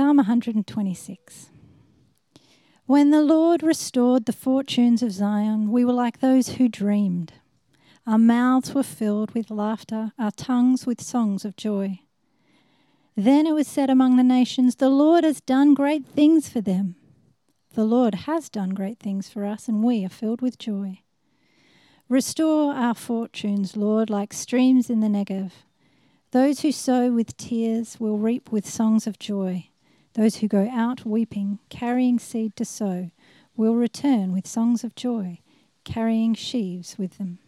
Psalm 0.00 0.16
126. 0.16 1.50
When 2.86 3.10
the 3.10 3.20
Lord 3.20 3.62
restored 3.62 4.24
the 4.24 4.32
fortunes 4.32 5.02
of 5.02 5.12
Zion, 5.12 5.70
we 5.70 5.84
were 5.84 5.92
like 5.92 6.20
those 6.20 6.52
who 6.52 6.70
dreamed. 6.70 7.34
Our 8.06 8.16
mouths 8.16 8.72
were 8.72 8.82
filled 8.82 9.34
with 9.34 9.50
laughter, 9.50 10.12
our 10.18 10.30
tongues 10.30 10.86
with 10.86 11.02
songs 11.02 11.44
of 11.44 11.54
joy. 11.54 12.00
Then 13.14 13.46
it 13.46 13.52
was 13.52 13.68
said 13.68 13.90
among 13.90 14.16
the 14.16 14.22
nations, 14.22 14.76
The 14.76 14.88
Lord 14.88 15.22
has 15.22 15.42
done 15.42 15.74
great 15.74 16.06
things 16.06 16.48
for 16.48 16.62
them. 16.62 16.96
The 17.74 17.84
Lord 17.84 18.14
has 18.24 18.48
done 18.48 18.70
great 18.70 19.00
things 19.00 19.28
for 19.28 19.44
us, 19.44 19.68
and 19.68 19.84
we 19.84 20.02
are 20.06 20.08
filled 20.08 20.40
with 20.40 20.56
joy. 20.56 21.00
Restore 22.08 22.72
our 22.72 22.94
fortunes, 22.94 23.76
Lord, 23.76 24.08
like 24.08 24.32
streams 24.32 24.88
in 24.88 25.00
the 25.00 25.08
Negev. 25.08 25.50
Those 26.30 26.60
who 26.60 26.72
sow 26.72 27.12
with 27.12 27.36
tears 27.36 28.00
will 28.00 28.16
reap 28.16 28.50
with 28.50 28.66
songs 28.66 29.06
of 29.06 29.18
joy. 29.18 29.69
Those 30.14 30.36
who 30.36 30.48
go 30.48 30.68
out 30.70 31.06
weeping, 31.06 31.60
carrying 31.68 32.18
seed 32.18 32.56
to 32.56 32.64
sow, 32.64 33.10
will 33.56 33.74
return 33.74 34.32
with 34.32 34.46
songs 34.46 34.82
of 34.82 34.94
joy, 34.94 35.38
carrying 35.84 36.34
sheaves 36.34 36.96
with 36.98 37.18
them. 37.18 37.38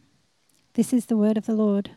This 0.75 0.93
is 0.93 1.07
the 1.07 1.17
word 1.17 1.37
of 1.37 1.47
the 1.47 1.55
Lord. 1.55 1.91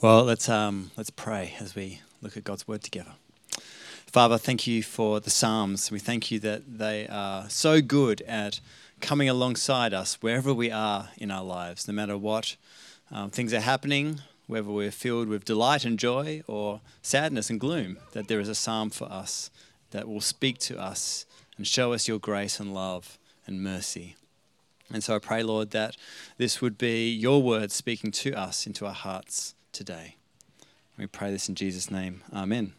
Well, 0.00 0.24
let's 0.24 0.48
um, 0.50 0.90
let's 0.96 1.10
pray 1.10 1.54
as 1.60 1.74
we 1.74 2.00
look 2.20 2.36
at 2.36 2.44
God's 2.44 2.68
word 2.68 2.82
together. 2.82 3.12
Father, 4.06 4.38
thank 4.38 4.66
you 4.66 4.82
for 4.82 5.18
the 5.18 5.30
Psalms. 5.30 5.90
We 5.90 5.98
thank 5.98 6.30
you 6.30 6.38
that 6.40 6.78
they 6.78 7.08
are 7.08 7.48
so 7.48 7.80
good 7.80 8.20
at 8.22 8.60
coming 9.00 9.28
alongside 9.28 9.92
us 9.92 10.18
wherever 10.20 10.54
we 10.54 10.70
are 10.70 11.08
in 11.16 11.30
our 11.30 11.42
lives, 11.42 11.88
no 11.88 11.94
matter 11.94 12.16
what 12.16 12.56
um, 13.10 13.30
things 13.30 13.52
are 13.52 13.60
happening, 13.60 14.20
whether 14.46 14.70
we're 14.70 14.90
filled 14.90 15.28
with 15.28 15.44
delight 15.44 15.84
and 15.84 15.98
joy 15.98 16.42
or 16.46 16.80
sadness 17.02 17.50
and 17.50 17.60
gloom, 17.60 17.98
that 18.12 18.28
there 18.28 18.40
is 18.40 18.48
a 18.48 18.54
psalm 18.54 18.90
for 18.90 19.10
us 19.10 19.50
that 19.90 20.08
will 20.08 20.20
speak 20.20 20.58
to 20.58 20.78
us 20.78 21.24
and 21.56 21.66
show 21.66 21.92
us 21.92 22.08
your 22.08 22.18
grace 22.18 22.60
and 22.60 22.74
love 22.74 23.18
and 23.46 23.62
mercy. 23.62 24.16
And 24.92 25.02
so 25.02 25.16
I 25.16 25.18
pray, 25.18 25.42
Lord, 25.42 25.70
that 25.70 25.96
this 26.36 26.60
would 26.60 26.76
be 26.76 27.10
your 27.10 27.42
word 27.42 27.72
speaking 27.72 28.10
to 28.12 28.32
us 28.34 28.66
into 28.66 28.86
our 28.86 28.92
hearts 28.92 29.54
today. 29.72 30.16
We 30.98 31.06
pray 31.06 31.30
this 31.30 31.48
in 31.48 31.54
Jesus' 31.54 31.90
name. 31.90 32.22
Amen. 32.32 32.74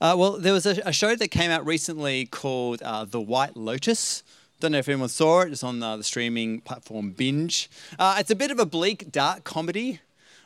Uh, 0.00 0.14
well, 0.16 0.38
there 0.38 0.52
was 0.52 0.66
a, 0.66 0.80
a, 0.84 0.92
show 0.92 1.16
that 1.16 1.28
came 1.28 1.50
out 1.50 1.66
recently 1.66 2.26
called 2.26 2.80
uh, 2.82 3.04
The 3.04 3.20
White 3.20 3.56
Lotus. 3.56 4.22
Don't 4.60 4.72
know 4.72 4.78
if 4.78 4.88
anyone 4.88 5.08
saw 5.08 5.42
it. 5.42 5.52
It's 5.52 5.62
on 5.62 5.80
uh, 5.80 5.98
the 5.98 6.02
streaming 6.02 6.60
platform 6.62 7.12
Binge. 7.12 7.70
Uh, 7.96 8.16
it's 8.18 8.32
a 8.32 8.34
bit 8.34 8.50
of 8.50 8.58
a 8.58 8.66
bleak, 8.66 9.12
dark 9.12 9.44
comedy 9.44 10.00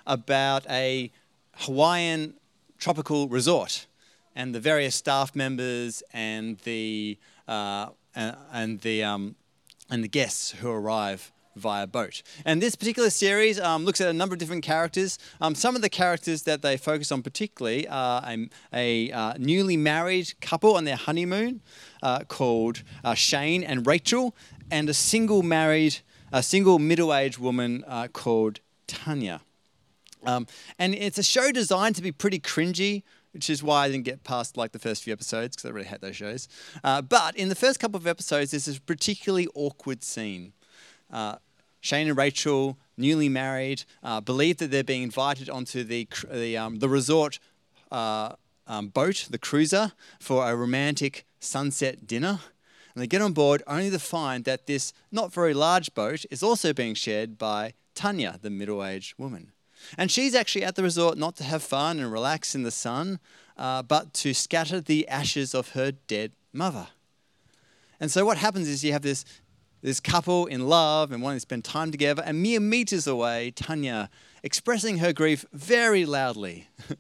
about 0.07 0.67
a 0.69 1.11
Hawaiian 1.57 2.35
tropical 2.79 3.27
resort 3.29 3.87
and 4.37 4.55
the 4.55 4.61
various 4.61 4.95
staff 4.95 5.35
members 5.35 6.03
and 6.13 6.59
the 6.59 7.17
uh, 7.49 7.89
and 8.15 8.83
the 8.83 9.03
um, 9.03 9.35
and 9.89 10.05
the 10.05 10.09
guests 10.09 10.51
who 10.51 10.71
arrive 10.71 11.33
via 11.57 11.87
boat. 11.87 12.23
And 12.45 12.63
this 12.63 12.75
particular 12.75 13.11
series 13.11 13.61
um, 13.61 13.85
looks 13.85 14.01
at 14.01 14.09
a 14.09 14.13
number 14.13 14.35
of 14.35 14.39
different 14.39 14.63
characters. 14.65 15.19
Um, 15.41 15.55
some 15.55 15.77
of 15.77 15.83
the 15.83 15.89
characters 15.89 16.43
that 16.43 16.63
they 16.63 16.77
focus 16.77 17.13
on 17.13 17.23
particularly 17.23 17.87
are 17.89 18.23
a, 18.27 18.49
a 18.73 19.13
uh, 19.13 19.35
newly 19.39 19.77
married 19.77 20.33
couple 20.41 20.77
on 20.77 20.85
their 20.85 20.97
honeymoon 20.97 21.61
uh, 22.03 22.21
called 22.25 22.83
uh, 23.05 23.15
Shane 23.15 23.63
and 23.63 23.87
Rachel, 23.87 24.35
and 24.71 24.89
a 24.89 24.95
single 24.95 25.43
married, 25.43 25.99
a 26.33 26.43
single 26.43 26.79
middle-aged 26.79 27.39
woman 27.39 27.85
uh, 27.87 28.09
called 28.09 28.61
Tanya. 28.87 29.41
Um, 30.25 30.47
and 30.79 30.95
it's 30.95 31.19
a 31.19 31.23
show 31.23 31.53
designed 31.53 31.97
to 31.97 32.03
be 32.03 32.13
pretty 32.13 32.39
cringy, 32.39 33.03
which 33.33 33.51
is 33.51 33.63
why 33.63 33.85
I 33.85 33.91
didn't 33.91 34.05
get 34.05 34.25
past 34.25 34.57
like 34.57 34.73
the 34.73 34.79
first 34.79 35.03
few 35.03 35.13
episodes 35.13 35.57
because 35.57 35.69
I 35.69 35.73
really 35.73 35.87
hate 35.87 36.01
those 36.01 36.17
shows. 36.17 36.49
Uh, 36.85 37.03
but 37.03 37.37
in 37.37 37.49
the 37.49 37.55
first 37.55 37.81
couple 37.81 37.97
of 37.97 38.07
episodes, 38.07 38.53
there's 38.53 38.67
this 38.67 38.79
particularly 38.79 39.49
awkward 39.55 40.05
scene 40.05 40.53
uh, 41.13 41.37
Shane 41.81 42.09
and 42.09 42.17
Rachel, 42.17 42.79
newly 42.97 43.29
married, 43.29 43.85
uh, 44.03 44.21
believe 44.21 44.59
that 44.59 44.71
they're 44.71 44.85
being 44.85 45.03
invited 45.03 45.51
onto 45.51 45.83
the, 45.83 46.09
the, 46.31 46.57
um, 46.57 46.79
the 46.79 46.89
resort 46.89 47.39
uh, 47.91 48.35
um, 48.67 48.89
boat, 48.89 49.27
the 49.31 49.39
cruiser, 49.39 49.93
for 50.21 50.49
a 50.49 50.55
romantic 50.55 51.27
sunset 51.41 52.07
dinner. 52.07 52.39
And 52.95 53.03
they 53.03 53.07
get 53.07 53.23
on 53.23 53.33
board 53.33 53.63
only 53.67 53.91
to 53.91 53.99
find 53.99 54.45
that 54.45 54.67
this 54.67 54.93
not 55.11 55.33
very 55.33 55.55
large 55.55 55.95
boat 55.95 56.25
is 56.31 56.43
also 56.43 56.73
being 56.73 56.95
shared 56.95 57.39
by 57.39 57.75
Tanya, 57.95 58.39
the 58.41 58.51
middle 58.51 58.85
aged 58.85 59.19
woman. 59.19 59.53
And 59.99 60.11
she's 60.11 60.35
actually 60.35 60.65
at 60.65 60.77
the 60.77 60.83
resort 60.83 61.19
not 61.19 61.37
to 61.37 61.45
have 61.45 61.63
fun 61.63 61.99
and 61.99 62.13
relax 62.13 62.55
in 62.55 62.63
the 62.63 62.71
sun, 62.71 63.19
uh, 63.57 63.83
but 63.83 64.15
to 64.15 64.35
scatter 64.35 64.81
the 64.81 65.09
ashes 65.09 65.55
of 65.55 65.71
her 65.71 65.93
dead 65.93 66.33
mother. 66.53 66.89
And 67.99 68.11
so 68.11 68.25
what 68.25 68.39
happens 68.39 68.69
is 68.69 68.85
you 68.85 68.93
have 68.93 69.03
this 69.03 69.25
this 69.83 70.01
couple 70.01 70.47
in 70.47 70.69
love 70.69 71.13
and 71.13 71.23
wanting 71.23 71.37
to 71.37 71.41
spend 71.41 71.65
time 71.65 71.91
together, 71.91 72.23
and 72.25 72.41
mere 72.41 72.61
meters 72.61 73.07
away, 73.07 73.51
Tanya 73.51 74.09
expressing 74.43 74.99
her 74.99 75.13
grief 75.13 75.45
very 75.53 76.05
loudly. 76.05 76.69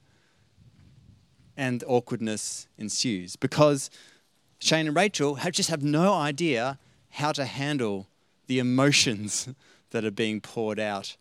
and 1.57 1.85
awkwardness 1.87 2.67
ensues 2.79 3.37
because 3.37 3.91
Shane 4.59 4.87
and 4.89 4.97
Rachel 4.97 5.37
have 5.37 5.53
just 5.53 5.71
have 5.71 5.83
no 5.83 6.15
idea 6.15 6.79
how 7.11 7.33
to 7.33 7.45
handle 7.45 8.09
the 8.47 8.59
emotions 8.59 9.49
that 9.91 10.05
are 10.05 10.11
being 10.11 10.41
poured 10.41 10.81
out 10.81 11.17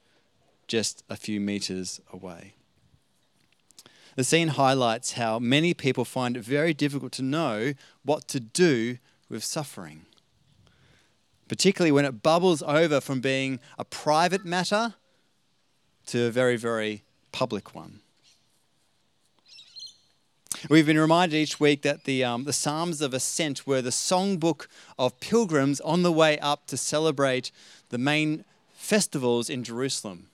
just 0.68 1.04
a 1.10 1.16
few 1.16 1.40
meters 1.40 2.00
away. 2.14 2.54
The 4.16 4.24
scene 4.24 4.50
highlights 4.50 5.14
how 5.14 5.40
many 5.40 5.74
people 5.74 6.06
find 6.06 6.38
it 6.38 6.44
very 6.44 6.74
difficult 6.74 7.12
to 7.14 7.22
know 7.22 7.74
what 8.04 8.28
to 8.30 8.40
do 8.40 8.98
with 9.30 9.44
suffering 9.44 10.06
particularly 11.52 11.92
when 11.92 12.06
it 12.06 12.24
bubbles 12.24 12.64
over 12.64 13.02
from 13.02 13.20
being 13.20 13.60
a 13.78 13.84
private 13.84 14.46
matter 14.46 14.94
to 16.06 16.24
a 16.24 16.32
very, 16.32 16.56
very 16.56 17.04
public 17.34 17.76
one. 17.76 18.00
We've 20.70 20.86
been 20.86 20.98
reminded 20.98 21.36
each 21.36 21.60
week 21.60 21.82
that 21.82 22.06
the, 22.06 22.24
um, 22.24 22.46
the 22.46 22.54
Psalms 22.54 23.02
of 23.02 23.14
Ascent 23.14 23.68
were 23.68 23.82
the 23.82 23.90
songbook 23.90 24.68
of 24.98 25.20
pilgrims 25.20 25.82
on 25.82 26.04
the 26.04 26.12
way 26.14 26.40
up 26.40 26.68
to 26.68 26.78
celebrate 26.78 27.52
the 27.90 27.98
main 27.98 28.46
festivals 28.74 29.50
in 29.50 29.66
Jerusalem. 29.66 30.28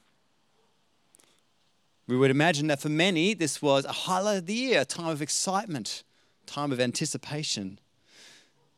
We 2.08 2.16
would 2.16 2.30
imagine 2.30 2.68
that 2.68 2.80
for 2.80 2.90
many, 2.90 3.34
this 3.34 3.60
was 3.60 3.86
a 3.86 3.92
highlight 3.92 4.38
of 4.38 4.46
the 4.46 4.54
year, 4.54 4.82
a 4.82 4.86
time 4.86 5.10
of 5.10 5.24
excitement, 5.24 6.04
time 6.46 6.72
of 6.72 6.80
anticipation. 6.80 7.80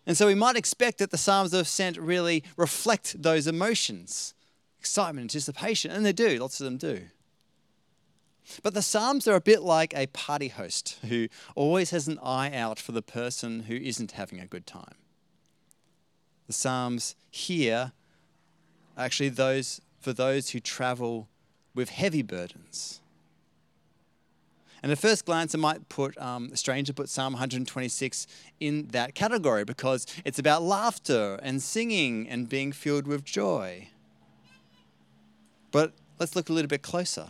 And 0.06 0.18
so 0.18 0.28
we 0.28 0.36
might 0.36 0.56
expect 0.56 0.98
that 1.00 1.12
the 1.12 1.18
Psalms 1.18 1.54
of 1.54 1.62
Ascent 1.62 1.98
really 1.98 2.44
reflect 2.58 3.22
those 3.22 3.48
emotions 3.48 4.34
excitement, 4.80 5.26
anticipation, 5.26 5.92
and 5.92 6.06
they 6.06 6.14
do, 6.14 6.38
lots 6.38 6.62
of 6.62 6.64
them 6.64 6.78
do. 6.78 7.02
But 8.64 8.74
the 8.74 8.82
Psalms 8.82 9.28
are 9.28 9.36
a 9.36 9.42
bit 9.42 9.62
like 9.62 9.94
a 9.96 10.08
party 10.08 10.48
host 10.48 10.98
who 11.08 11.28
always 11.56 11.92
has 11.92 12.08
an 12.08 12.18
eye 12.24 12.52
out 12.56 12.80
for 12.80 12.94
the 12.94 13.02
person 13.02 13.64
who 13.64 13.76
isn't 13.76 14.14
having 14.14 14.40
a 14.40 14.48
good 14.48 14.66
time. 14.66 14.96
The 16.48 16.54
Psalms 16.54 17.16
here 17.30 17.92
are 18.98 19.06
actually 19.06 19.30
those 19.30 19.82
for 20.00 20.14
those 20.14 20.52
who 20.52 20.60
travel 20.60 21.28
with 21.76 21.90
heavy 21.90 22.22
burdens. 22.22 23.02
And 24.82 24.92
at 24.92 24.98
first 24.98 25.26
glance, 25.26 25.54
it 25.54 25.58
might 25.58 25.90
put 25.90 26.18
um, 26.18 26.56
strange 26.56 26.94
put 26.96 27.10
Psalm 27.10 27.34
126 27.34 28.28
in 28.60 28.88
that 28.88 29.14
category 29.16 29.64
because 29.64 30.06
it's 30.26 30.40
about 30.40 30.64
laughter 30.64 31.40
and 31.42 31.62
singing 31.62 32.28
and 32.28 32.48
being 32.48 32.72
filled 32.72 33.08
with 33.08 33.24
joy. 33.24 33.90
But 35.72 35.94
let's 36.20 36.36
look 36.36 36.50
a 36.50 36.54
little 36.54 36.70
bit 36.70 36.82
closer. 36.82 37.28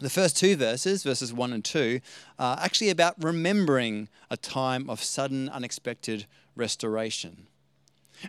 The 0.00 0.10
first 0.10 0.36
two 0.36 0.54
verses, 0.54 1.02
verses 1.02 1.32
1 1.32 1.52
and 1.52 1.64
2, 1.64 2.00
are 2.38 2.58
actually 2.60 2.90
about 2.90 3.16
remembering 3.22 4.08
a 4.30 4.36
time 4.36 4.88
of 4.88 5.02
sudden, 5.02 5.48
unexpected 5.48 6.26
restoration. 6.54 7.48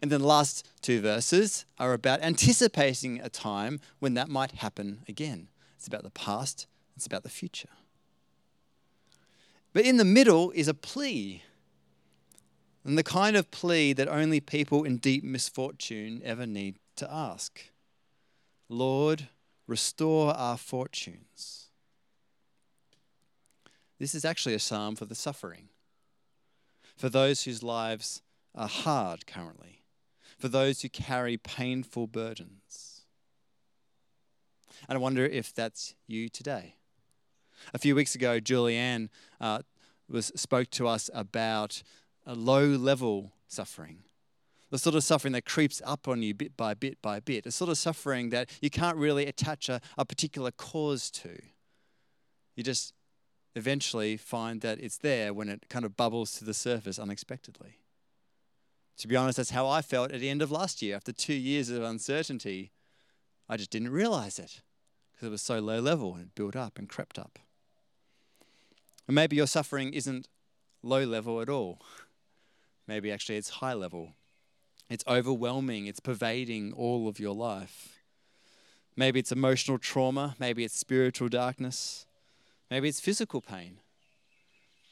And 0.01 0.11
then 0.11 0.21
the 0.21 0.27
last 0.27 0.67
two 0.81 1.01
verses 1.01 1.65
are 1.77 1.93
about 1.93 2.21
anticipating 2.21 3.19
a 3.19 3.29
time 3.29 3.79
when 3.99 4.13
that 4.15 4.29
might 4.29 4.51
happen 4.51 5.03
again. 5.07 5.49
It's 5.77 5.87
about 5.87 6.03
the 6.03 6.09
past, 6.09 6.67
it's 6.95 7.05
about 7.05 7.23
the 7.23 7.29
future. 7.29 7.69
But 9.73 9.85
in 9.85 9.97
the 9.97 10.05
middle 10.05 10.51
is 10.51 10.67
a 10.67 10.73
plea. 10.73 11.43
And 12.83 12.97
the 12.97 13.03
kind 13.03 13.35
of 13.35 13.51
plea 13.51 13.93
that 13.93 14.07
only 14.07 14.39
people 14.39 14.83
in 14.83 14.97
deep 14.97 15.23
misfortune 15.23 16.21
ever 16.23 16.45
need 16.45 16.75
to 16.95 17.11
ask 17.11 17.61
Lord, 18.71 19.29
restore 19.67 20.31
our 20.35 20.57
fortunes. 20.57 21.69
This 23.97 24.13
is 24.13 24.23
actually 24.23 24.53
a 24.53 24.59
psalm 24.59 24.95
for 24.95 25.05
the 25.05 25.15
suffering, 25.15 25.69
for 26.95 27.09
those 27.09 27.43
whose 27.43 27.63
lives 27.63 28.21
are 28.53 28.67
hard 28.67 29.25
currently, 29.25 29.83
for 30.37 30.47
those 30.47 30.81
who 30.81 30.89
carry 30.89 31.35
painful 31.35 32.05
burdens. 32.05 33.01
And 34.87 34.97
I 34.97 35.01
wonder 35.01 35.25
if 35.25 35.53
that's 35.53 35.95
you 36.07 36.29
today 36.29 36.75
A 37.73 37.77
few 37.77 37.95
weeks 37.95 38.15
ago, 38.15 38.39
Julianne 38.39 39.09
uh, 39.39 39.59
was, 40.09 40.31
spoke 40.35 40.69
to 40.71 40.87
us 40.87 41.09
about 41.13 41.83
a 42.25 42.35
low 42.35 42.65
level 42.65 43.31
suffering. 43.47 44.03
The 44.71 44.77
sort 44.77 44.95
of 44.95 45.03
suffering 45.03 45.33
that 45.33 45.45
creeps 45.45 45.81
up 45.85 46.07
on 46.07 46.21
you 46.21 46.33
bit 46.33 46.55
by 46.55 46.75
bit 46.75 47.01
by 47.01 47.19
bit. 47.19 47.43
The 47.43 47.51
sort 47.51 47.71
of 47.71 47.77
suffering 47.77 48.29
that 48.29 48.49
you 48.61 48.69
can't 48.69 48.97
really 48.97 49.25
attach 49.25 49.67
a, 49.67 49.81
a 49.97 50.05
particular 50.05 50.51
cause 50.51 51.09
to. 51.11 51.41
You 52.55 52.63
just 52.63 52.93
eventually 53.55 54.15
find 54.15 54.61
that 54.61 54.79
it's 54.79 54.97
there 54.97 55.33
when 55.33 55.49
it 55.49 55.69
kind 55.69 55.85
of 55.85 55.97
bubbles 55.97 56.33
to 56.33 56.45
the 56.45 56.53
surface 56.53 56.99
unexpectedly. 56.99 57.79
To 58.97 59.07
be 59.07 59.15
honest, 59.15 59.37
that's 59.37 59.51
how 59.51 59.67
I 59.67 59.81
felt 59.81 60.11
at 60.11 60.19
the 60.19 60.29
end 60.29 60.41
of 60.41 60.51
last 60.51 60.81
year. 60.81 60.95
After 60.95 61.13
two 61.13 61.33
years 61.33 61.69
of 61.69 61.81
uncertainty, 61.81 62.71
I 63.47 63.57
just 63.57 63.71
didn't 63.71 63.91
realize 63.91 64.37
it 64.37 64.61
because 65.11 65.27
it 65.27 65.31
was 65.31 65.41
so 65.41 65.59
low 65.59 65.79
level 65.79 66.13
and 66.13 66.23
it 66.23 66.35
built 66.35 66.55
up 66.55 66.77
and 66.77 66.87
crept 66.87 67.17
up. 67.17 67.39
And 69.09 69.15
maybe 69.15 69.35
your 69.35 69.47
suffering 69.47 69.91
isn't 69.95 70.27
low 70.83 71.03
level 71.03 71.41
at 71.41 71.49
all. 71.49 71.81
Maybe 72.87 73.11
actually 73.11 73.37
it's 73.37 73.49
high 73.49 73.73
level. 73.73 74.13
It's 74.87 75.03
overwhelming, 75.07 75.87
it's 75.87 75.99
pervading 75.99 76.73
all 76.73 77.07
of 77.07 77.19
your 77.19 77.33
life. 77.33 78.03
Maybe 78.95 79.19
it's 79.19 79.31
emotional 79.31 79.79
trauma, 79.79 80.35
maybe 80.37 80.63
it's 80.63 80.77
spiritual 80.77 81.27
darkness, 81.27 82.05
maybe 82.69 82.87
it's 82.87 82.99
physical 82.99 83.41
pain, 83.41 83.79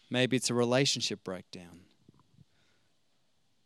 maybe 0.10 0.36
it's 0.36 0.50
a 0.50 0.56
relationship 0.56 1.24
breakdown. 1.24 1.82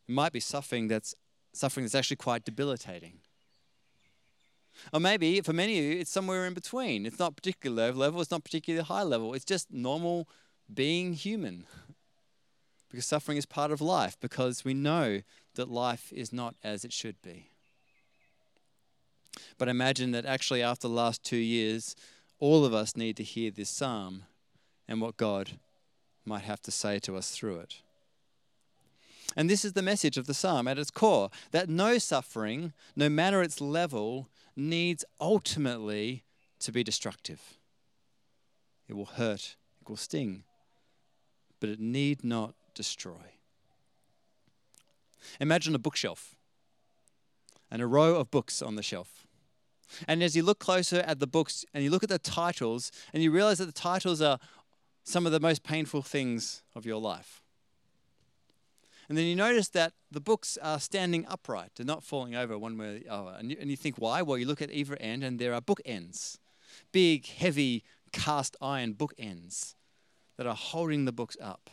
It 0.09 0.12
might 0.12 0.33
be 0.33 0.42
suffering 0.42 0.89
that's 0.89 1.15
suffering 1.54 1.86
that's 1.86 1.95
actually 1.95 2.18
quite 2.18 2.44
debilitating. 2.44 3.19
Or 4.94 5.00
maybe 5.00 5.39
for 5.39 5.54
many 5.54 5.80
of 5.80 5.86
you, 5.86 6.00
it's 6.00 6.12
somewhere 6.12 6.45
in 6.45 6.54
between. 6.54 7.06
It's 7.06 7.19
not 7.19 7.38
particularly 7.38 7.94
low 7.94 7.97
level, 7.97 8.19
it's 8.19 8.31
not 8.31 8.44
particularly 8.44 8.83
high 8.83 9.04
level. 9.04 9.33
It's 9.33 9.45
just 9.45 9.71
normal 9.71 10.27
being 10.73 11.13
human. 11.13 11.65
Because 12.89 13.06
suffering 13.06 13.38
is 13.38 13.45
part 13.45 13.71
of 13.71 13.79
life, 13.79 14.18
because 14.19 14.65
we 14.65 14.73
know 14.73 15.21
that 15.56 15.69
life 15.69 16.12
is 16.12 16.33
not 16.33 16.56
as 16.63 16.83
it 16.83 16.91
should 16.91 17.21
be. 17.21 17.50
But 19.57 19.69
imagine 19.69 20.12
that 20.12 20.25
actually, 20.25 20.62
after 20.62 20.88
the 20.88 20.94
last 20.94 21.23
two 21.23 21.38
years, 21.38 21.95
all 22.39 22.65
of 22.65 22.73
us 22.73 22.97
need 22.97 23.15
to 23.18 23.23
hear 23.23 23.50
this 23.51 23.69
psalm 23.69 24.23
and 24.88 25.00
what 25.00 25.15
God 25.15 25.51
might 26.25 26.44
have 26.44 26.62
to 26.63 26.71
say 26.71 27.00
to 27.00 27.15
us 27.15 27.31
through 27.31 27.59
it. 27.59 27.75
And 29.38 29.50
this 29.50 29.63
is 29.63 29.73
the 29.73 29.81
message 29.81 30.18
of 30.18 30.27
the 30.27 30.33
psalm 30.33 30.68
at 30.68 30.77
its 30.77 30.91
core 30.91 31.29
that 31.51 31.69
no 31.69 31.97
suffering, 31.97 32.73
no 32.95 33.07
matter 33.07 33.41
its 33.41 33.62
level, 33.62 34.27
needs 34.56 35.06
ultimately 35.21 36.23
to 36.59 36.71
be 36.71 36.83
destructive. 36.83 37.41
It 38.89 38.95
will 38.95 39.06
hurt, 39.06 39.56
it 39.81 39.89
will 39.89 39.95
sting, 39.95 40.44
but 41.61 41.69
it 41.69 41.79
need 41.79 42.25
not 42.25 42.53
destroy. 42.75 43.37
Imagine 45.39 45.73
a 45.73 45.79
bookshelf 45.79 46.35
and 47.69 47.81
a 47.81 47.87
row 47.87 48.15
of 48.15 48.29
books 48.29 48.61
on 48.61 48.75
the 48.75 48.83
shelf. 48.83 49.25
And 50.07 50.21
as 50.21 50.35
you 50.35 50.43
look 50.43 50.59
closer 50.59 50.99
at 50.99 51.19
the 51.19 51.27
books 51.27 51.63
and 51.73 51.83
you 51.83 51.89
look 51.89 52.03
at 52.03 52.09
the 52.09 52.19
titles, 52.19 52.91
and 53.13 53.23
you 53.23 53.31
realize 53.31 53.59
that 53.59 53.67
the 53.67 53.71
titles 53.71 54.21
are 54.21 54.39
some 55.03 55.25
of 55.25 55.31
the 55.31 55.39
most 55.39 55.63
painful 55.63 56.01
things 56.01 56.63
of 56.75 56.85
your 56.85 56.99
life. 56.99 57.41
And 59.07 59.17
then 59.17 59.25
you 59.25 59.35
notice 59.35 59.67
that 59.69 59.93
the 60.09 60.21
books 60.21 60.57
are 60.61 60.79
standing 60.79 61.25
upright, 61.27 61.71
they're 61.75 61.85
not 61.85 62.03
falling 62.03 62.35
over 62.35 62.57
one 62.57 62.77
way 62.77 62.87
or 62.87 62.99
the 62.99 63.09
other. 63.09 63.35
And 63.37 63.51
you, 63.51 63.57
and 63.59 63.69
you 63.69 63.77
think, 63.77 63.97
why? 63.97 64.21
Well, 64.21 64.37
you 64.37 64.45
look 64.45 64.61
at 64.61 64.71
either 64.71 64.97
end 64.99 65.23
and 65.23 65.39
there 65.39 65.53
are 65.53 65.61
bookends 65.61 66.37
big, 66.91 67.27
heavy, 67.27 67.83
cast 68.11 68.55
iron 68.61 68.93
bookends 68.93 69.75
that 70.41 70.49
are 70.49 70.55
holding 70.55 71.05
the 71.05 71.11
books 71.11 71.38
up. 71.39 71.69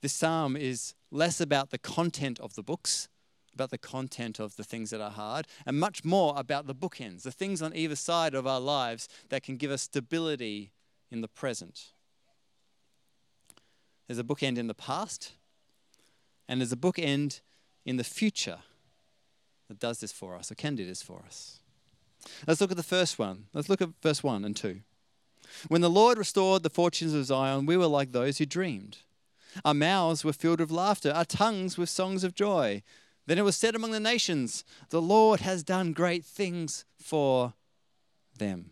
This 0.00 0.12
psalm 0.12 0.56
is 0.56 0.94
less 1.10 1.40
about 1.40 1.70
the 1.70 1.78
content 1.78 2.38
of 2.38 2.54
the 2.54 2.62
books, 2.62 3.08
about 3.52 3.70
the 3.70 3.78
content 3.78 4.38
of 4.38 4.54
the 4.54 4.62
things 4.62 4.90
that 4.90 5.00
are 5.00 5.10
hard, 5.10 5.48
and 5.66 5.80
much 5.80 6.04
more 6.04 6.34
about 6.36 6.68
the 6.68 6.74
bookends, 6.74 7.24
the 7.24 7.32
things 7.32 7.60
on 7.60 7.74
either 7.74 7.96
side 7.96 8.32
of 8.32 8.46
our 8.46 8.60
lives 8.60 9.08
that 9.28 9.42
can 9.42 9.56
give 9.56 9.72
us 9.72 9.82
stability 9.82 10.70
in 11.10 11.20
the 11.20 11.26
present. 11.26 11.86
There's 14.06 14.20
a 14.20 14.24
bookend 14.24 14.56
in 14.56 14.68
the 14.68 14.72
past, 14.72 15.32
and 16.48 16.60
there's 16.60 16.70
a 16.70 16.76
bookend 16.76 17.40
in 17.84 17.96
the 17.96 18.04
future 18.04 18.58
that 19.66 19.80
does 19.80 19.98
this 19.98 20.12
for 20.12 20.36
us, 20.36 20.52
or 20.52 20.54
can 20.54 20.76
do 20.76 20.86
this 20.86 21.02
for 21.02 21.24
us. 21.26 21.58
Let's 22.46 22.60
look 22.60 22.70
at 22.70 22.76
the 22.76 22.84
first 22.84 23.18
one. 23.18 23.46
Let's 23.52 23.68
look 23.68 23.82
at 23.82 23.88
verse 24.00 24.22
1 24.22 24.44
and 24.44 24.54
2. 24.54 24.82
When 25.68 25.80
the 25.80 25.90
Lord 25.90 26.18
restored 26.18 26.62
the 26.62 26.70
fortunes 26.70 27.14
of 27.14 27.24
Zion, 27.24 27.66
we 27.66 27.76
were 27.76 27.86
like 27.86 28.12
those 28.12 28.38
who 28.38 28.46
dreamed. 28.46 28.98
Our 29.64 29.74
mouths 29.74 30.24
were 30.24 30.32
filled 30.32 30.60
with 30.60 30.70
laughter, 30.70 31.10
our 31.10 31.24
tongues 31.24 31.76
with 31.76 31.88
songs 31.88 32.24
of 32.24 32.34
joy. 32.34 32.82
Then 33.26 33.38
it 33.38 33.44
was 33.44 33.56
said 33.56 33.74
among 33.74 33.90
the 33.90 34.00
nations, 34.00 34.64
The 34.90 35.02
Lord 35.02 35.40
has 35.40 35.62
done 35.62 35.92
great 35.92 36.24
things 36.24 36.84
for 36.96 37.54
them. 38.38 38.70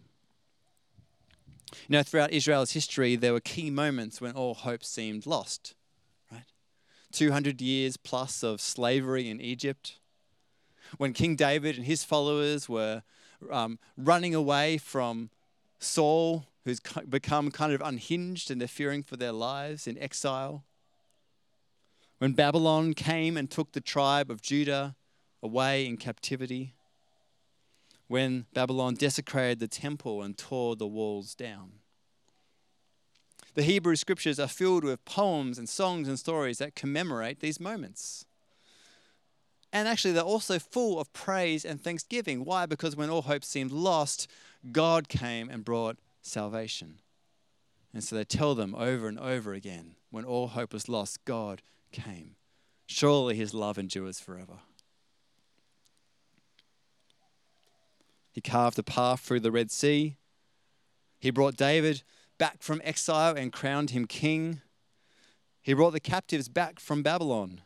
You 1.89 1.99
know, 1.99 2.03
throughout 2.03 2.33
Israel's 2.33 2.73
history, 2.73 3.17
there 3.17 3.33
were 3.33 3.41
key 3.41 3.71
moments 3.71 4.21
when 4.21 4.33
all 4.33 4.55
hope 4.55 4.85
seemed 4.85 5.27
lost, 5.27 5.75
right? 6.31 6.45
200 7.13 7.61
years 7.61 7.97
plus 7.97 8.43
of 8.43 8.61
slavery 8.61 9.29
in 9.29 9.41
Egypt, 9.41 9.99
when 10.97 11.13
King 11.13 11.37
David 11.37 11.77
and 11.77 11.85
his 11.85 12.05
followers 12.05 12.69
were 12.69 13.03
um, 13.51 13.79
running 13.97 14.35
away 14.35 14.79
from 14.79 15.31
Saul, 15.79 16.47
who's 16.67 16.81
become 17.09 17.51
kind 17.51 17.73
of 17.73 17.81
unhinged 17.81 18.51
and 18.51 18.61
they're 18.61 18.69
fearing 18.69 19.03
for 19.03 19.17
their 19.17 19.33
lives 19.33 19.87
in 19.87 19.97
exile. 19.99 20.65
When 22.19 22.33
Babylon 22.33 22.93
came 22.93 23.37
and 23.37 23.49
took 23.49 23.73
the 23.73 23.81
tribe 23.81 24.31
of 24.33 24.43
Judah 24.43 24.97
away 25.43 25.87
in 25.87 25.97
captivity 25.97 26.75
when 28.09 28.47
Babylon 28.53 28.95
desecrated 28.95 29.61
the 29.61 29.69
temple 29.69 30.23
and 30.23 30.37
tore 30.37 30.75
the 30.77 30.87
walls 30.87 31.35
down. 31.35 31.73
The 33.55 33.63
Hebrew 33.63 33.97
scriptures 33.97 34.41
are 34.41 34.49
filled 34.49 34.85
with 34.85 35.05
poems 35.05 35.59
and 35.59 35.69
songs 35.69 36.09
and 36.09 36.19
stories 36.19 36.59
that 36.59 36.75
commemorate 36.75 37.41
these 37.41 37.61
moments. 37.61 38.25
And 39.73 39.87
actually, 39.89 40.13
they're 40.13 40.23
also 40.23 40.59
full 40.59 41.01
of 41.01 41.13
praise 41.13 41.65
and 41.65 41.81
thanksgiving. 41.81 42.45
Why? 42.45 42.67
Because 42.67 42.97
when 42.97 43.11
all 43.11 43.23
hope 43.23 43.45
seemed 43.45 43.73
lost, 43.73 44.29
God 44.73 45.09
came 45.09 45.49
and 45.49 45.65
brought 45.65 45.99
salvation. 46.27 47.01
And 47.95 48.05
so 48.05 48.17
they 48.17 48.25
tell 48.25 48.55
them 48.55 48.75
over 48.75 49.09
and 49.09 49.19
over 49.19 49.55
again 49.55 49.97
when 50.11 50.25
all 50.25 50.49
hope 50.49 50.73
was 50.73 50.89
lost, 50.89 51.25
God 51.25 51.63
came. 51.93 52.37
Surely 52.87 53.37
his 53.37 53.55
love 53.55 53.79
endures 53.79 54.21
forever. 54.21 54.59
He 58.33 58.41
carved 58.41 58.79
a 58.79 58.83
path 58.83 59.21
through 59.21 59.41
the 59.41 59.51
Red 59.51 59.71
Sea. 59.71 60.19
He 61.19 61.31
brought 61.31 61.57
David 61.57 62.03
back 62.39 62.63
from 62.63 62.83
exile 62.85 63.35
and 63.35 63.53
crowned 63.53 63.91
him 63.91 64.07
king. 64.07 64.61
He 65.63 65.73
brought 65.73 65.93
the 65.93 66.01
captives 66.01 66.49
back 66.49 66.79
from 66.79 67.03
Babylon 67.03 67.63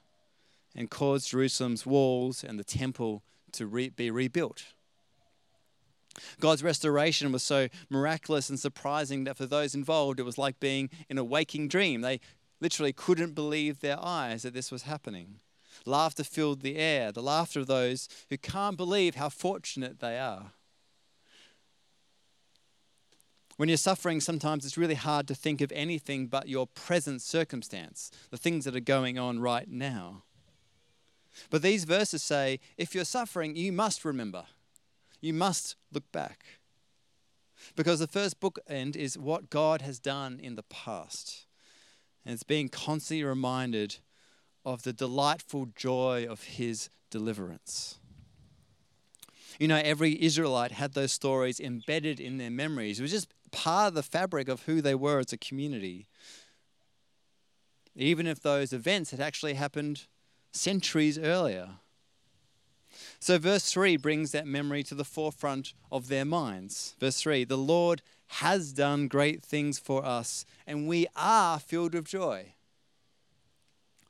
and 0.76 0.88
caused 0.88 1.30
Jerusalem's 1.30 1.84
walls 1.84 2.44
and 2.44 2.58
the 2.58 2.64
temple 2.64 3.24
to 3.52 3.66
re- 3.66 3.88
be 3.88 4.10
rebuilt. 4.10 4.66
God's 6.40 6.62
restoration 6.62 7.30
was 7.32 7.42
so 7.42 7.68
miraculous 7.88 8.50
and 8.50 8.58
surprising 8.58 9.24
that 9.24 9.36
for 9.36 9.46
those 9.46 9.74
involved, 9.74 10.18
it 10.18 10.24
was 10.24 10.38
like 10.38 10.60
being 10.60 10.90
in 11.08 11.18
a 11.18 11.24
waking 11.24 11.68
dream. 11.68 12.00
They 12.00 12.20
literally 12.60 12.92
couldn't 12.92 13.34
believe 13.34 13.80
their 13.80 13.98
eyes 14.00 14.42
that 14.42 14.54
this 14.54 14.70
was 14.70 14.82
happening. 14.82 15.40
Laughter 15.86 16.24
filled 16.24 16.60
the 16.60 16.76
air, 16.76 17.12
the 17.12 17.22
laughter 17.22 17.60
of 17.60 17.66
those 17.66 18.08
who 18.28 18.36
can't 18.36 18.76
believe 18.76 19.14
how 19.14 19.28
fortunate 19.28 20.00
they 20.00 20.18
are. 20.18 20.52
When 23.56 23.68
you're 23.68 23.78
suffering, 23.78 24.20
sometimes 24.20 24.64
it's 24.64 24.78
really 24.78 24.94
hard 24.94 25.28
to 25.28 25.34
think 25.34 25.60
of 25.60 25.70
anything 25.72 26.28
but 26.28 26.48
your 26.48 26.66
present 26.66 27.20
circumstance, 27.20 28.10
the 28.30 28.38
things 28.38 28.64
that 28.64 28.74
are 28.74 28.80
going 28.80 29.18
on 29.18 29.38
right 29.38 29.68
now. 29.68 30.22
But 31.50 31.62
these 31.62 31.84
verses 31.84 32.22
say 32.22 32.58
if 32.76 32.94
you're 32.94 33.04
suffering, 33.04 33.56
you 33.56 33.70
must 33.70 34.04
remember. 34.04 34.46
You 35.20 35.34
must 35.34 35.76
look 35.92 36.10
back. 36.12 36.44
Because 37.76 37.98
the 37.98 38.06
first 38.06 38.40
bookend 38.40 38.96
is 38.96 39.18
what 39.18 39.50
God 39.50 39.82
has 39.82 39.98
done 39.98 40.40
in 40.42 40.54
the 40.54 40.62
past. 40.62 41.46
And 42.24 42.32
it's 42.32 42.42
being 42.42 42.68
constantly 42.68 43.24
reminded 43.24 43.96
of 44.64 44.82
the 44.82 44.92
delightful 44.92 45.66
joy 45.74 46.26
of 46.28 46.44
his 46.44 46.90
deliverance. 47.10 47.98
You 49.58 49.68
know, 49.68 49.80
every 49.82 50.22
Israelite 50.22 50.72
had 50.72 50.94
those 50.94 51.12
stories 51.12 51.60
embedded 51.60 52.20
in 52.20 52.38
their 52.38 52.50
memories. 52.50 52.98
It 52.98 53.02
was 53.02 53.10
just 53.10 53.32
part 53.50 53.88
of 53.88 53.94
the 53.94 54.02
fabric 54.02 54.48
of 54.48 54.62
who 54.62 54.80
they 54.80 54.94
were 54.94 55.18
as 55.18 55.32
a 55.32 55.38
community. 55.38 56.06
Even 57.94 58.26
if 58.26 58.40
those 58.40 58.72
events 58.72 59.10
had 59.10 59.20
actually 59.20 59.54
happened 59.54 60.06
centuries 60.52 61.18
earlier. 61.18 61.70
So, 63.22 63.38
verse 63.38 63.70
3 63.70 63.98
brings 63.98 64.32
that 64.32 64.46
memory 64.46 64.82
to 64.84 64.94
the 64.94 65.04
forefront 65.04 65.74
of 65.92 66.08
their 66.08 66.24
minds. 66.24 66.94
Verse 66.98 67.20
3 67.20 67.44
The 67.44 67.58
Lord 67.58 68.00
has 68.28 68.72
done 68.72 69.08
great 69.08 69.42
things 69.42 69.78
for 69.78 70.04
us, 70.04 70.46
and 70.66 70.88
we 70.88 71.06
are 71.14 71.58
filled 71.58 71.92
with 71.92 72.06
joy. 72.06 72.54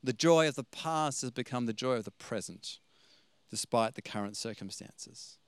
The 0.02 0.12
joy 0.12 0.47
of 0.47 0.55
the 0.55 0.64
past 0.64 1.23
has 1.23 1.33
become 1.33 1.67
the 1.67 1.73
joy 1.73 1.95
of 1.95 2.05
the 2.05 2.12
present, 2.12 2.79
despite 3.50 3.95
the 3.95 4.02
current 4.02 4.37
circumstances. 4.37 5.38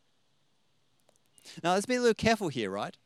Now, 1.62 1.74
let's 1.74 1.86
be 1.86 1.94
a 1.94 2.00
little 2.00 2.14
careful 2.14 2.48
here, 2.48 2.70
right? 2.70 2.96